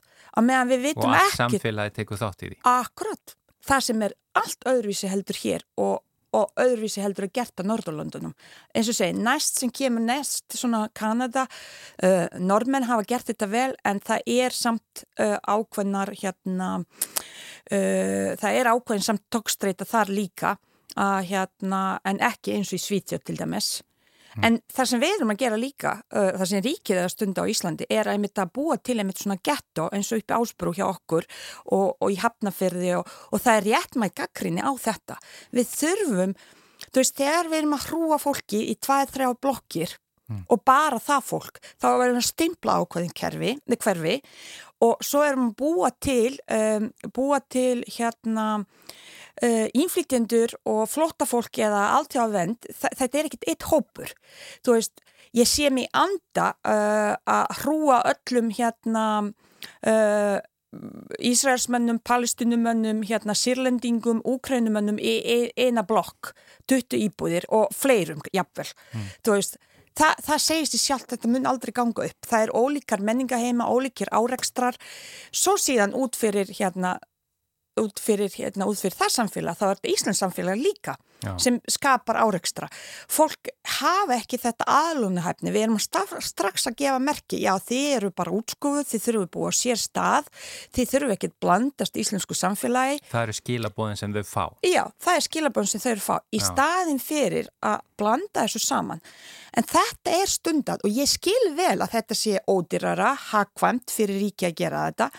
[1.09, 2.59] Og allt samfélagi tekur þátt í því.
[2.69, 3.35] Akkurat.
[3.67, 6.01] Það sem er allt öðruvísi heldur hér og,
[6.37, 8.33] og öðruvísi heldur að gert á Norðurlöndunum.
[8.75, 11.47] Eins og segi, næst sem kemur næst svona Kanada,
[12.03, 18.59] uh, normenn hafa gert þetta vel en það er samt uh, ákveðnar hérna, uh, það
[18.61, 20.55] er ákveðin samt tókstreita þar líka
[20.99, 23.79] að hérna, en ekki eins og í Svítjótt til dæmis.
[24.37, 24.45] Mm.
[24.47, 27.43] En það sem við erum að gera líka, uh, það sem ríkið er að stunda
[27.43, 30.73] á Íslandi, er að einmitt að búa til einmitt svona getto eins og uppi ásbrú
[30.77, 31.27] hjá okkur
[31.75, 35.19] og, og í hafnafyrði og, og það er rétt mæg gaggrinni á þetta.
[35.51, 36.37] Við þurfum,
[36.87, 39.95] þú veist, þegar við erum að hrúa fólki í tvæð, þrjá blokkir
[40.31, 40.43] mm.
[40.47, 44.19] og bara það fólk, þá erum við að stimpla ákveðin kerfi, hverfi
[44.81, 48.47] og svo erum við að búa til, um, búa til hérna
[49.43, 54.13] uh, innflytjendur og flottafólk eða alltjáðvend, þetta er ekkit eitt hópur.
[54.65, 55.03] Þú veist,
[55.37, 59.05] ég sé mig anda uh, að hrúa öllum hérna
[59.87, 60.39] uh,
[61.19, 65.17] Ísraelsmönnum, palestinumönnum, hérna sirlendingum, úkrænumönnum í
[65.59, 66.31] eina blokk,
[66.71, 68.71] 20 íbúðir og fleirum, jafnvel.
[68.93, 69.11] Mm.
[69.25, 69.59] Þú veist,
[69.91, 72.27] Þa, það segist í sjálf, þetta mun aldrei ganga upp.
[72.27, 74.77] Það er ólíkar menningaheima, ólíkir árekstrar,
[75.35, 76.93] svo síðan út fyrir hérna
[77.79, 81.35] út fyrir, hérna, út fyrir það samfélag þá er þetta Íslands samfélag líka Já.
[81.39, 82.67] sem skapar áreikstra
[83.11, 87.39] fólk hafa ekki þetta aðlunahæfni við erum að strax að gefa merki.
[87.43, 90.31] Já þið eru bara útskúfuð þið þurfum að búa sér stað
[90.75, 92.97] þið þurfum ekki að blandast íslensku samfélagi.
[93.11, 94.45] Það eru skilabóðin sem þau fá.
[94.65, 96.15] Já það er skilabóðin sem þau eru fá.
[96.31, 96.47] Í já.
[96.49, 99.05] staðin fyrir að blanda þessu saman.
[99.55, 104.49] En þetta er stundad og ég skil vel að þetta sé ódyrara hagkvæmt fyrir ríki
[104.49, 105.11] að gera þetta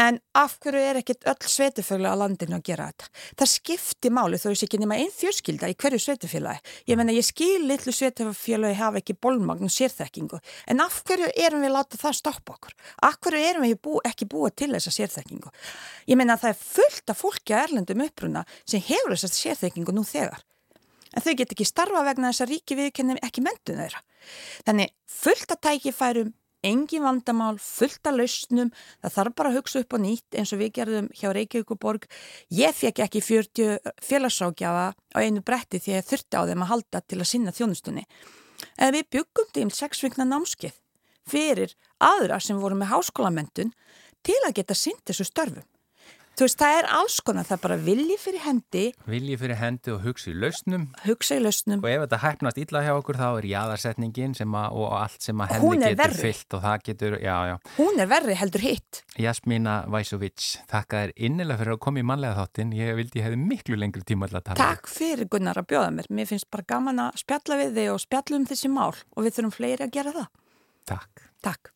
[0.00, 3.08] En af hverju er ekkert öll sveitufjölu á landinu að gera þetta?
[3.36, 6.62] Það skiptir máli þó þess ekki nema einn fjörskilda í hverju sveitufjölaði.
[6.88, 10.40] Ég menna ég skil litlu sveitufjölaði hafa ekki bólmagn og sérþekkingu.
[10.72, 12.76] En af hverju erum við látað það stoppa okkur?
[13.04, 15.52] Af hverju erum við bú, ekki búið til þessa sérþekkingu?
[16.08, 20.06] Ég menna það er fullt af fólki að erlendum uppruna sem hefur þessa sérþekkingu nú
[20.08, 20.46] þegar.
[21.10, 24.00] En þau get ekki starfa vegna þess að ríki viðkennum ekki mentun þeirra.
[24.64, 26.34] Þannig fullt að tækifærum
[26.66, 28.70] engin vandamál, fullt af lausnum,
[29.00, 32.06] það þarf bara að hugsa upp og nýtt eins og við gerðum hjá Reykjavíkuborg.
[32.52, 37.02] Ég fekk ekki 40 félagsákjafa á einu bretti því að þurfti á þeim að halda
[37.06, 38.06] til að sinna þjónustunni.
[38.76, 40.76] En við byggum til sexvikna námskeið
[41.30, 43.72] fyrir aðra sem voru með háskólamendun
[44.26, 45.66] til að geta sint þessu störfum.
[46.40, 48.82] Þú veist, það er alls konar, það er bara vilji fyrir hendi.
[49.12, 50.86] Vilji fyrir hendi og hugsa í lausnum.
[51.04, 51.82] Hugsa í lausnum.
[51.84, 55.82] Og ef þetta hæfnast illa hjá okkur, þá er jáðarsetningin og allt sem að henni
[55.82, 56.22] getur verri.
[56.22, 57.56] fyllt og það getur, já, já.
[57.76, 59.02] Hún er verri heldur hitt.
[59.20, 62.72] Jasmína Væsovic, þakka þér innilega fyrir að koma í manlega þáttin.
[62.78, 64.62] Ég vildi hefði miklu lengri tíma til að tala.
[64.62, 66.08] Takk fyrir Gunnar að bjóða mér.
[66.08, 69.36] Mér finnst bara gaman að spjalla við þig og spjalla um þessi mál og við
[69.36, 70.32] þurfum fleiri að gera það.
[70.88, 71.28] Takk.
[71.44, 71.74] Takk.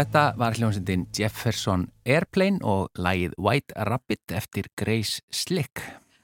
[0.00, 5.82] Þetta var hljómsendin Jefferson Airplane og lægið White Rabbit eftir Grace Slick.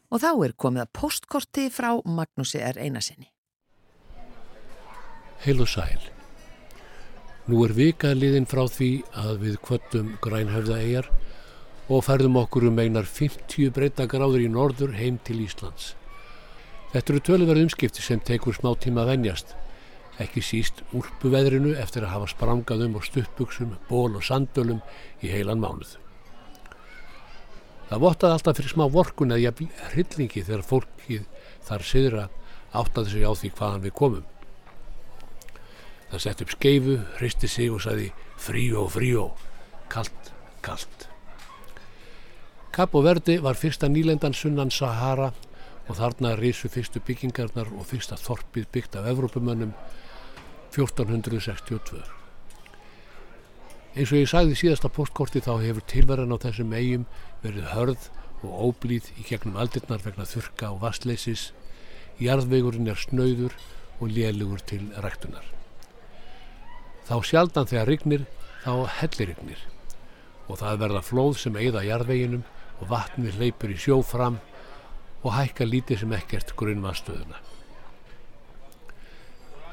[0.08, 2.78] Og þá er komið að postkorti frá Magnúsi R.
[2.80, 3.28] Einarsinni.
[5.44, 6.06] Heil og sæl.
[7.52, 11.12] Nú er vikaðliðin frá því að við kvöttum grænhöfða eigjar
[11.92, 15.92] og færðum okkur um einar 50 breytagráður í norður heim til Íslands.
[16.94, 19.52] Þetta eru töluverð umskipti sem tekur smá tíma að venjast
[20.22, 24.80] ekki síst úlpuveðrinu eftir að hafa sprangað um og stuttbuksum, ból og sandölum
[25.20, 25.96] í heilan mánuð.
[27.86, 31.26] Það vottaði alltaf fyrir smá vorkun eða jafnvel hryllingi þegar fólkið
[31.68, 32.24] þar siðra
[32.74, 34.24] áttaði sig á því hvaðan við komum.
[36.10, 38.08] Það sett upp skeifu, hristi sig og sagði
[38.40, 39.28] fríó, fríó,
[39.92, 40.32] kallt,
[40.66, 41.06] kallt.
[42.74, 45.30] Kapo Verdi var fyrsta nýlendan sunnan Sahara
[45.86, 49.72] og þarna risu fyrstu byggingarnar og fyrsta þorpið byggt af Evrópumönnum
[50.74, 52.02] 1462.
[53.96, 57.06] Eins og ég sagði síðasta postkorti þá hefur tilverðan á þessum eigum
[57.44, 58.08] verið hörð
[58.44, 61.52] og óblíð í gegnum aldirnar vegna þurka og vastleysis,
[62.20, 63.54] jarðvegurinn er snauður
[64.00, 65.46] og lélugur til ræktunar.
[67.06, 68.26] Þá sjaldan þegar rignir,
[68.66, 69.64] þá hellir rignir
[70.46, 72.44] og það verða flóð sem eigða jarðveginum
[72.82, 74.38] og vatnið leipur í sjó fram
[75.26, 77.42] og hækka lítið sem ekkert grunnvarstöðuna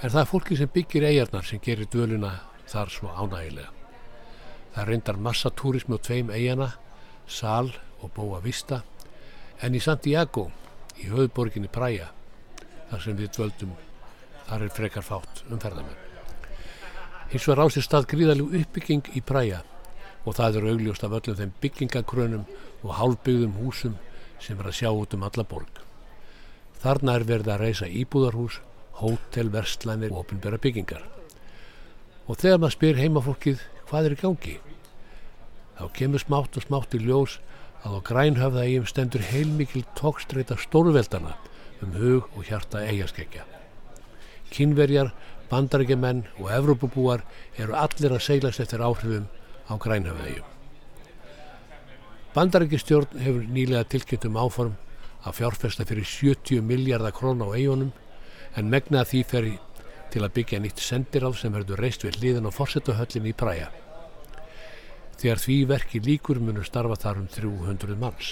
[0.04, 2.34] en það er fólki sem byggir eigarnar sem gerir döluna
[2.68, 3.70] þar svo ánægilega.
[4.76, 6.74] Það reyndar massatúrismi á tveim eigana,
[7.28, 8.82] Sal og Boa Vista,
[9.64, 10.50] en í Santiago,
[11.00, 12.10] í höfðborginni Praia,
[12.90, 13.76] þar sem við dvöldum,
[14.50, 16.02] þar er frekar fátt umferðamenn.
[17.32, 19.64] Hins vegar ásir stað gríðaljú uppbygging í Praia
[20.26, 22.44] og það eru augljóst af öllum þeim byggingakrönum
[22.84, 23.96] og hálfbyggðum húsum
[24.44, 25.80] sem er að sjá út um alla borg.
[26.84, 28.60] Þarna er verið að reysa íbúðarhús
[29.00, 31.04] hótel, verslænir og ofinbæra byggingar.
[32.28, 34.56] Og þegar maður spyr heimafólkið hvað er í gangi,
[35.80, 37.40] þá kemur smátt og smátt í ljós
[37.84, 41.36] að á grænhöfða eigum stendur heilmikil tókstreita stórveldana
[41.84, 43.44] um hug og hjarta eigaskekja.
[44.54, 45.12] Kínverjar,
[45.52, 47.26] bandarækjumenn og Evrópabúar
[47.58, 49.28] eru allir að seglast eftir áhrifum
[49.68, 50.53] á grænhöfða eigum.
[52.34, 54.72] Bandarækjustjórn hefur nýlega tilkynnt um áform
[55.22, 57.92] að fjárfesta fyrir 70 miljardar krón á eigunum
[58.58, 59.50] en megnaða því fer
[60.10, 63.68] til að byggja nýtt sendiráð sem verður reist við hliðin á fórsetahöllin í Praja.
[65.22, 68.32] Þegar því verki líkur munur starfa þar um 300 manns.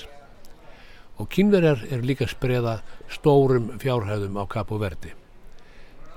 [1.21, 5.13] Og kynverjar eru líka spreða stórum fjárhæðum á Kapo Verdi.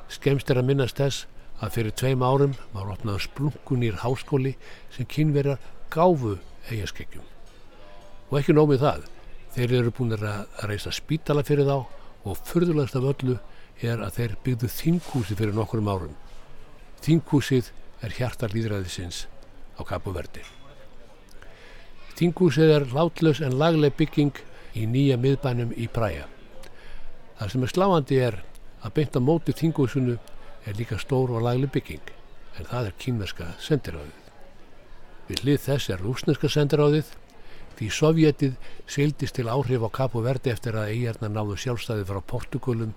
[0.09, 1.29] Skemst er að minnast þess
[1.61, 4.57] að fyrir tveim árum var opnað splunkunýr háskóli
[4.97, 5.61] sem kynverjar
[5.93, 6.39] gáfu
[6.73, 7.29] eigaskekkjum.
[8.35, 9.03] Og ekki nómið það,
[9.55, 10.25] þeir eru búin að
[10.67, 11.85] reysa spítala fyrir þá
[12.27, 13.37] og fyrðulegast af öllu
[13.79, 16.17] er að þeir byggðu þinghúsi fyrir nokkurum árum.
[17.07, 17.71] Þinghúsið
[18.03, 19.29] er hjartarlýðræðisins
[19.79, 20.43] á Kapuverdi.
[22.19, 24.43] Þinghúsið er látlaus en lagleg bygging
[24.75, 26.27] í nýja miðbænum í Praja.
[27.39, 28.43] Það sem er sláandi er
[28.83, 30.19] að beinta móti þinghúsinu
[30.67, 32.17] er líka stór og lagleg bygging
[32.59, 34.23] en það er kínverska sendiráðið.
[35.31, 37.21] Við hlið þess er rúsneska sendiráðið
[37.79, 38.55] því Sovjetið
[38.91, 42.95] seildist til áhrif á Kapuverdi eftir að eigarna náðu sjálfstæði frá Portugalum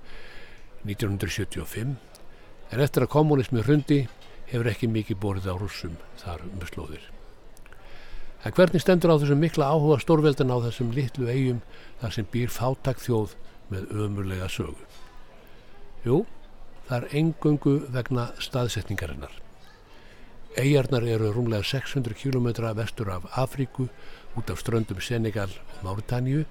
[0.86, 1.96] 1975
[2.72, 4.02] en eftir að kommunismi hrundi
[4.48, 7.04] hefur ekki mikið borðið á rússum þar um slóðir.
[8.46, 11.64] En hvernig stendur á þessum mikla áhuga stórveldan á þessum litlu eigum
[12.02, 13.34] þar sem býr fáttak þjóð
[13.74, 14.86] með ömurlega sögu?
[16.06, 16.22] Jú,
[16.88, 19.34] það er engöngu vegna staðsetningarinnar.
[20.58, 22.48] Eigarnar eru rúmlega 600 km
[22.78, 23.90] vestur af Afríku
[24.38, 26.46] út af ströndum Senegal og Máritanju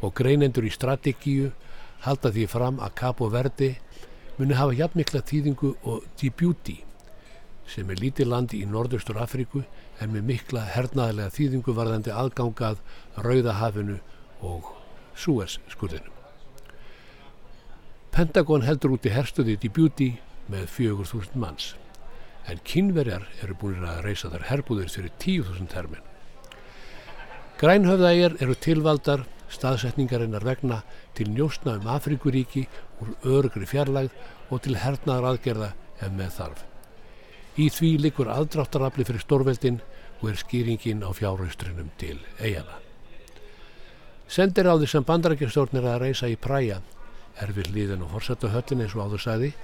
[0.00, 1.50] og greinendur í strategíu
[2.04, 3.74] halda því fram að Cabo Verde
[4.38, 6.80] muni hafa jafnmikla þýðingu og Djibouti
[7.70, 9.62] sem er lítið landi í norðaustur Afríku
[10.02, 12.82] en með mikla hernaðilega þýðingu varðandi aðgangað
[13.24, 14.00] Rauðahafinu
[14.44, 14.68] og
[15.16, 16.10] Suez skurðinu.
[18.14, 20.12] Pentagon heldur út í herstuði Djibouti
[20.50, 21.72] með 4.000 manns
[22.50, 26.13] en kynverjar eru búin að reysa þar herbúðir fyrir 10.000 termin.
[27.64, 30.82] Grænhöfðægjar eru tilvaldar staðsetningarinnar vegna
[31.16, 32.66] til njóstna um Afrikuríki
[33.00, 36.58] úr örgri fjarlægð og til hernaðar aðgerða ef með þarf.
[37.56, 39.80] Í því likur aðdráttarafli fyrir stórveldin
[40.18, 42.76] og er skýringin á fjárhaustrinum til eigana.
[44.28, 46.82] Sendir á því sem bandarækjastjórn er að reysa í præja
[47.40, 49.54] er við líðin og forsetta höllin eins og áður sæði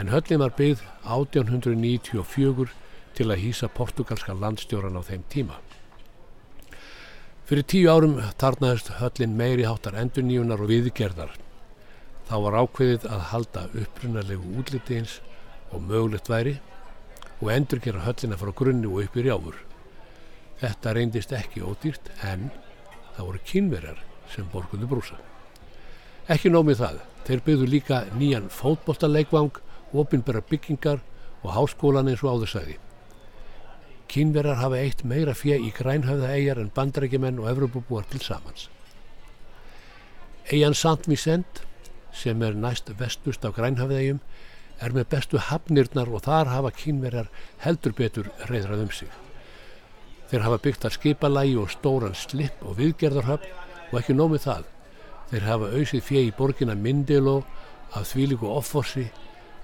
[0.00, 2.72] en höllin var byggð 1894
[3.12, 5.60] til að hýsa portugalska landstjóran á þeim tíma.
[7.46, 11.30] Fyrir tíu árum tarnaðist höllin meiri háttar endurníunar og viðgerðar.
[12.26, 15.12] Þá var ákveðið að halda upprunalegu útliti eins
[15.70, 16.56] og mögulegt væri
[17.36, 19.60] og endur gera höllina frá grunni og upp í rjáfur.
[20.58, 22.48] Þetta reyndist ekki ódýrt en
[23.14, 24.00] það voru kynverjar
[24.34, 25.20] sem borguðu brúsa.
[26.26, 29.62] Ekki nómið það, þeir byggðu líka nýjan fótbollaleikvang,
[29.94, 30.98] opinbæra byggingar
[31.44, 32.80] og háskólan eins og áðursæði.
[34.08, 38.68] Kínverjar hafa eitt meira fjö í grænhöfða eigjar en bandarækjumenn og Evropabúar til samans.
[40.52, 41.62] Eigjan Sant Vicent,
[42.12, 44.20] sem er næst vestust af grænhöfða-eigjum,
[44.80, 47.30] er með bestu hafnirnar og þar hafa kínverjar
[47.64, 49.10] heldur betur reyðrað um sig.
[50.30, 54.64] Þeir hafa byggt þar skipalægi og stóran slipp og viðgerðarhöfn og ekki nómið það.
[55.30, 57.36] Þeir hafa auðsið fjö í borgina Mindelo
[57.94, 59.06] af þvíliku offorsi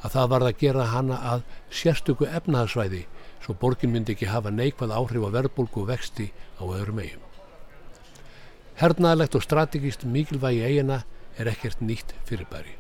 [0.03, 3.05] að það varð að gera hana að sérstöku efnaðarsvæði
[3.43, 7.25] svo borgin myndi ekki hafa neikvæð áhrif á verðbólku og vexti á öðrum eigum.
[8.79, 11.03] Hernaðalegt og strategíst mikilvægi eigina
[11.39, 12.77] er ekkert nýtt fyrirbæri.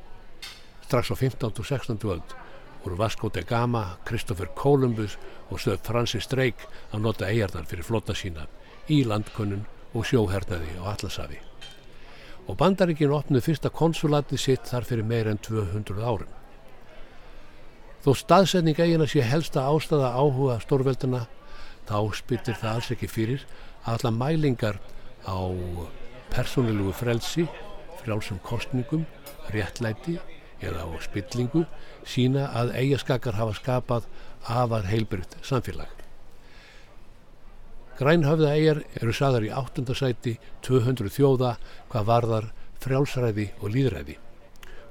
[0.86, 1.50] Strax á 15.
[1.50, 1.98] og 16.
[2.02, 2.34] völd
[2.82, 5.18] voru Vasco de Gama, Christopher Columbus
[5.50, 8.48] og Sir Francis Drake að nota eigarnar fyrir flotta sína
[8.90, 11.38] í landkönnun og sjóhernaði á Allasafi.
[12.50, 16.41] Og bandaríkinu opnuð fyrsta konsulati sitt þar fyrir meir en 200 árum.
[18.02, 21.20] Þó staðsetning eigina sé helsta ástæða áhuga stórvelduna
[21.86, 23.42] þá spytir það alls ekki fyrir
[23.84, 24.78] að alla mælingar
[25.22, 25.38] á
[26.32, 27.44] persónilugu frelsi,
[28.00, 29.04] frjálsum kostningum,
[29.54, 30.16] réttlæti
[30.58, 31.62] eða á spillingu
[32.02, 34.08] sína að eigaskakar hafa skapað
[34.50, 35.92] afar heilbrygt samfélag.
[38.00, 41.54] Grænhöfða eigar eru saðar í áttundasæti 200 þjóða
[41.92, 42.50] hvað varðar
[42.82, 44.18] frjálsræði og líðræði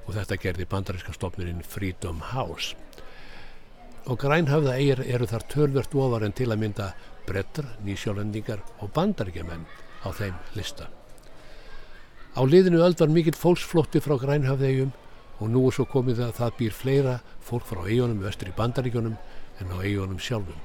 [0.06, 2.72] og þetta gerði bandaríska stofnurinn Freedom House
[4.06, 6.88] og grænhöfða eigir eru þar tölvert ofar en til að mynda
[7.26, 9.66] brettar, nýsjálendingar og bandaríkjumenn
[10.02, 10.88] á þeim lista.
[12.34, 14.90] Á liðinu öll var mikill fólksflótti frá grænhöfðegjum
[15.38, 19.16] og nú er svo komið að það býr fleira fólk frá eigunum vestur í bandaríkjunum
[19.60, 20.58] en á eigunum sjálfum.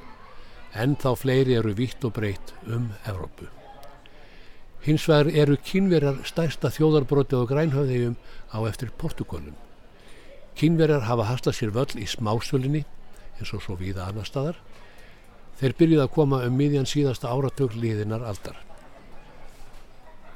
[0.74, 3.48] En þá fleiri eru vitt og breytt um Evrópu.
[4.82, 8.20] Hins vegar eru kínverjar stærsta þjóðarbrotið á grænhöfðegjum
[8.54, 9.58] á eftir Portugalum.
[10.58, 12.86] Kínverjar hafa haslað sér völl í smásvölinni
[13.38, 14.60] eins og svo víða annar staðar.
[15.58, 18.60] Þeir byrjuði að koma um miðjan síðasta áratug liðinar aldar.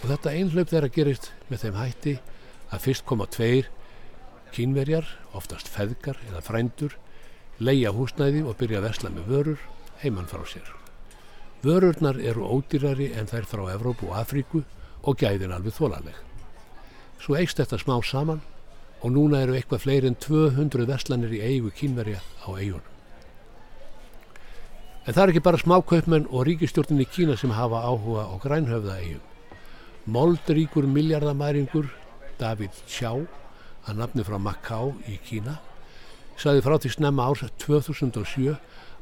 [0.02, 2.16] Og þetta einhlaup þeirra gerist með þeim hætti
[2.72, 3.70] að fyrst koma tveir
[4.52, 6.98] kínverjar, oftast feðgar eða frændur,
[7.62, 9.66] leia húsnæði og byrja að vesla með vörur
[10.02, 10.68] heimann frá sér.
[11.62, 14.64] Vörurnar eru ódýrari en þær frá Evrópu og Afríku
[15.06, 16.16] og gæðin alveg þólaleg.
[17.22, 18.42] Svo eikst þetta smá saman
[19.02, 22.88] og núna eru eitthvað fleiri en 200 veslanir í eigu kínverja á eigunum.
[25.02, 29.00] En það er ekki bara smákaupmenn og ríkistjórnin í Kína sem hafa áhuga á grænhöfða
[29.02, 29.24] eigum.
[30.06, 31.90] Moldríkur miljardamæringur
[32.38, 33.26] David Chow,
[33.90, 35.58] að nafni frá Macau í Kína,
[36.38, 38.54] saði frá því snemma árs 2007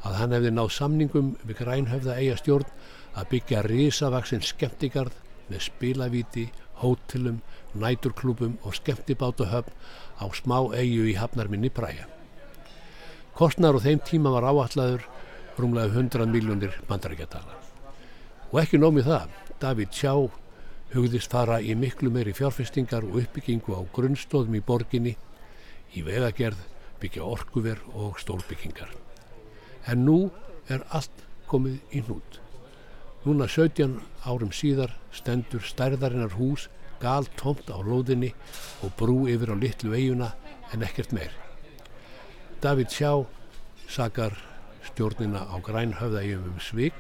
[0.08, 2.72] að hann hefði náð samningum við grænhöfða eigastjórn
[3.20, 5.16] að byggja risavaksinn skemmtigarð
[5.50, 6.46] með spilavíti,
[6.80, 7.42] hótelum,
[7.74, 9.74] næturklúpum og skemmtibátahöfn
[10.20, 12.08] á smá eigu í hafnarminni Præja.
[13.36, 15.06] Kostnar á þeim tíma var áallaður
[15.60, 17.56] rúmlega 100 miljónir bandarækjadala.
[18.52, 19.30] Og ekki nómið það,
[19.62, 20.14] David Sjá
[20.94, 25.16] hugðist fara í miklu meiri fjárfestingar og uppbyggingu á grunnstóðum í borginni,
[25.94, 26.60] í vegagerð,
[27.00, 28.90] byggja orkuver og stólbyggingar.
[29.88, 30.30] En nú
[30.68, 32.40] er allt komið í hnút.
[33.26, 36.68] Núna 17 árum síðar stendur stærðarinnar hús
[37.02, 38.34] gal tomt á lóðinni
[38.86, 40.34] og brú yfir á litlu eiguna
[40.74, 41.32] en ekkert meir.
[42.62, 43.26] David Sjá
[43.90, 44.36] sakar
[44.90, 46.96] stjórnina á grænhöfðægjum um svik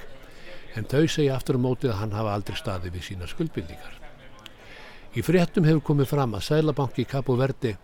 [0.78, 3.96] en þau segja aftur á mótið að hann hafa aldrei staði við sína skuldbindingar.
[5.18, 7.76] Í fréttum hefur komið fram að Sælabanki Capo Verde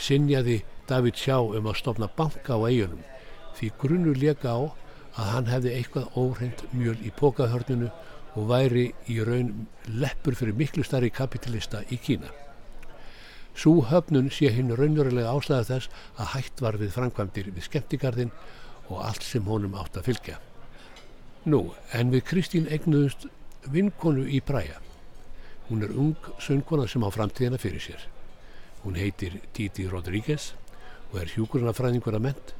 [0.00, 3.02] sinjaði David Sjá um að stopna banka á eigunum
[3.58, 4.60] því grunnu leka á
[5.20, 7.90] að hann hefði eitthvað óhreint mjöl í pókahörnunu
[8.34, 12.30] og væri í raun leppur fyrir miklu starri kapitalista í Kína.
[13.54, 18.32] Sú höfnun sé hinn raunverulega ástæða þess að hægt var við framkvæmdir við skemmtigarðin
[18.88, 20.38] og allt sem honum átt að fylgja.
[21.44, 23.26] Nú, en við Kristín egnuðust
[23.68, 24.80] vinkonu í Bræja.
[25.68, 28.08] Hún er ung söngkona sem á framtíðina fyrir sér.
[28.82, 30.52] Hún heitir Titi Rodríguez
[31.12, 32.54] og er hjúkurinn að ment.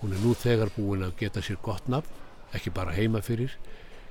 [0.00, 2.10] Hún er nú þegar búin að geta sér gott nafn,
[2.54, 3.54] ekki bara heima fyrir,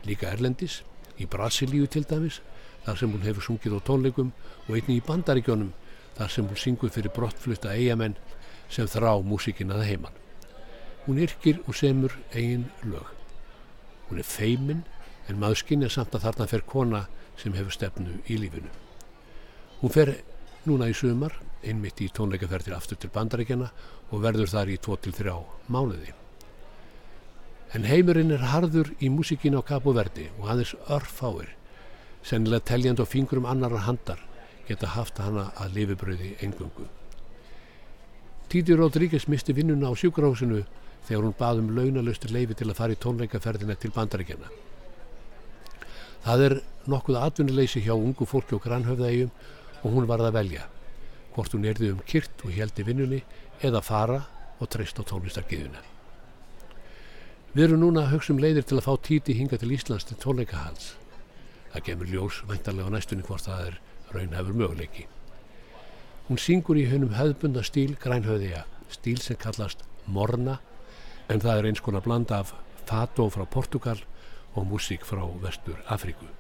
[0.08, 0.82] líka Erlendis,
[1.22, 2.42] í Brasilíu til dæmis,
[2.86, 4.32] þar sem hún hefur sungið á tónleikum
[4.68, 5.72] og einni í bandaríkjónum,
[6.18, 8.18] þar sem hún syngur fyrir brottflutta eigamenn
[8.72, 10.18] sem þrá músikinn að heiman.
[11.06, 13.08] Hún yrkir og semur eigin lög.
[14.10, 14.84] Hún er feiminn
[15.30, 17.06] en maður skinnir samt að þarna fer kona
[17.42, 18.70] sem hefur stefnu í lífinu.
[19.82, 20.16] Hún fer
[20.70, 21.34] núna í sumar,
[21.66, 23.72] einmitt í tónleikaferðir aftur til bandaríkjana
[24.12, 25.38] og verður þar í 2-3
[25.74, 26.21] mánuði.
[27.72, 31.54] En heimurinn er harður í músikín á Capo Verdi og aðeins örfáir,
[32.24, 34.20] sennilega teljand á fingurum annarar handar,
[34.68, 36.90] geta haft hana að lifibröði engungu.
[38.52, 40.66] Títi Rodríguez misti vinnuna á sjúkrahúsinu
[41.08, 44.52] þegar hún baðum launalöstur leifi til að fara í tónleikaferðina til bandaríkjana.
[46.28, 46.58] Það er
[46.92, 49.32] nokkuð atvinnuleysi hjá ungu fólki og grannhöfðægjum
[49.82, 50.68] og hún varð að velja
[51.32, 53.24] hvort hún erði um kyrt og heldi vinnunni
[53.64, 54.20] eða fara
[54.60, 55.91] og treyst á tónlistarkiðuna.
[57.52, 60.16] Við erum núna að hugsa um leiðir til að fá títi hinga til Íslands til
[60.24, 60.94] tónleikahals.
[61.74, 63.74] Það gemur ljós væntanlega á næstunni hvort það er
[64.14, 65.04] raunhefur möguleiki.
[66.30, 70.62] Hún syngur í hönum höfbunda stíl grænhöðiða, stíl sem kallast morna,
[71.28, 72.54] en það er eins konar blanda af
[72.88, 74.00] fato frá Portugal
[74.56, 76.32] og músík frá vestur Afríku.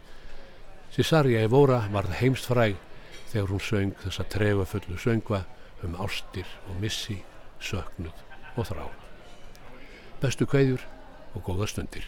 [0.96, 2.80] Cesaria Evora varð heimst fræg
[3.34, 5.44] þegar hún söng þessa tregu fullu söngva
[5.84, 7.20] um ástir og missi,
[7.60, 8.16] söknuð
[8.56, 8.88] og þrá.
[10.24, 10.88] Bestu kveðjur
[11.36, 12.08] og góða stundir.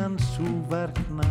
[0.00, 1.30] út um gluggan svo verkná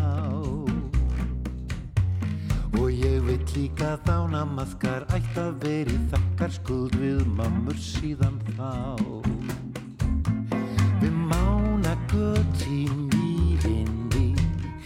[2.78, 9.02] og ég veit líka þána maðkar ætt að veri þakkar skuld við mammur síðan þá.
[11.02, 14.36] Við mána gött í mýrindi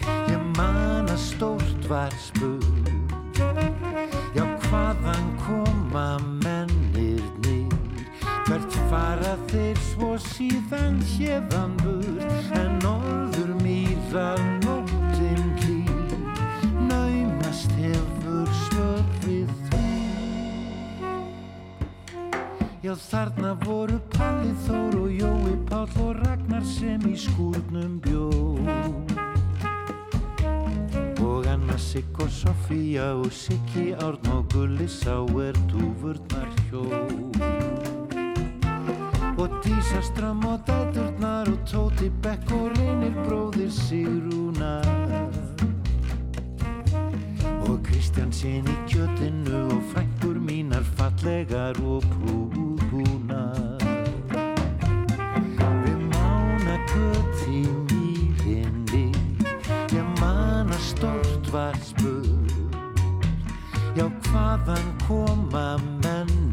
[0.07, 2.61] ég man að stórt var spur
[4.63, 6.32] hvaðan koma hvert
[8.93, 16.11] fara þeir svo síðan hérðan burt en norður mýrar nóttinn hlýr
[16.91, 19.95] naumast hefur svörfið því.
[22.85, 29.13] Já þarna voru Palli Þór og Jói Páll og Ragnar sem í skúrnum bjóð
[31.53, 37.62] Anna Sigg og Sofía og Siggi Árn og Gulli sá er dúfurnar hjó
[39.43, 44.87] og Dísa Strömm og Dæturnar og Tóti Bekk og reynir bróðir Sigrúnar.
[47.67, 53.83] Og Kristján sín í kjötinu og frængur mínar fallegar og prúbúnar
[55.83, 59.11] við mána kött í mýrinni
[59.91, 62.55] ég man að stórt var spurt.
[63.97, 65.67] Já, hvaðan koma
[65.99, 66.52] mennirni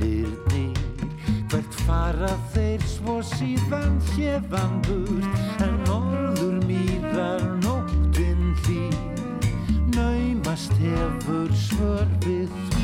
[1.50, 8.84] Hvert fara þeir svo síðan hérðan burt En orður mýrar nóttinn því
[9.96, 12.79] Naumast hefur svör við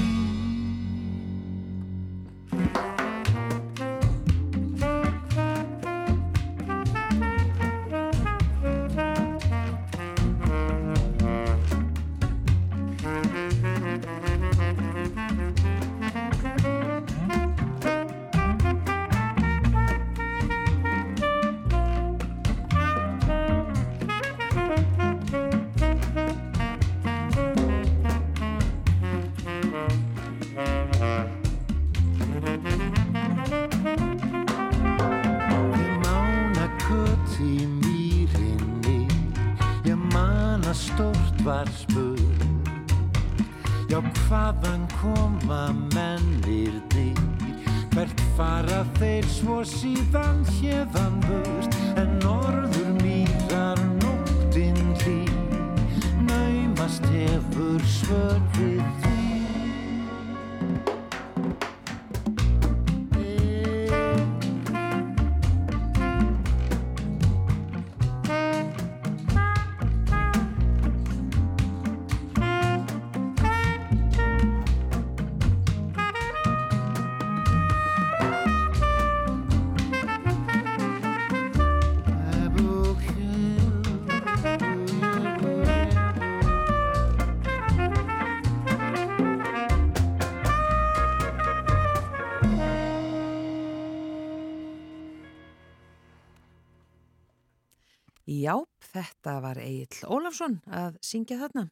[99.06, 101.68] þetta var Egil Ólafsson að syngja þarna.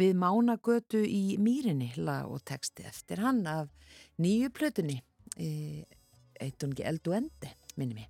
[0.00, 3.68] Við mánagötu í Mýrinni lag og texti eftir hann af
[4.22, 5.00] nýju plötunni.
[5.36, 5.84] E,
[6.40, 8.06] Eitun ekki eldu endi, minni mig.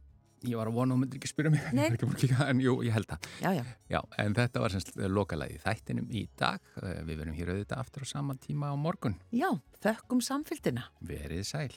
[0.46, 1.88] Ég var að vona og myndir ekki spyrja mig, Nei.
[2.48, 3.26] en jú, ég held það.
[3.42, 3.64] Já, já.
[3.92, 6.62] Já, en þetta var semst lokalagi þættinum í dag.
[6.80, 9.18] Eh, Við verum hér auðvitað aftur á sama tíma á morgun.
[9.36, 9.50] Já,
[9.84, 10.86] þökkum samfylgdina.
[11.04, 11.74] Verið sæl.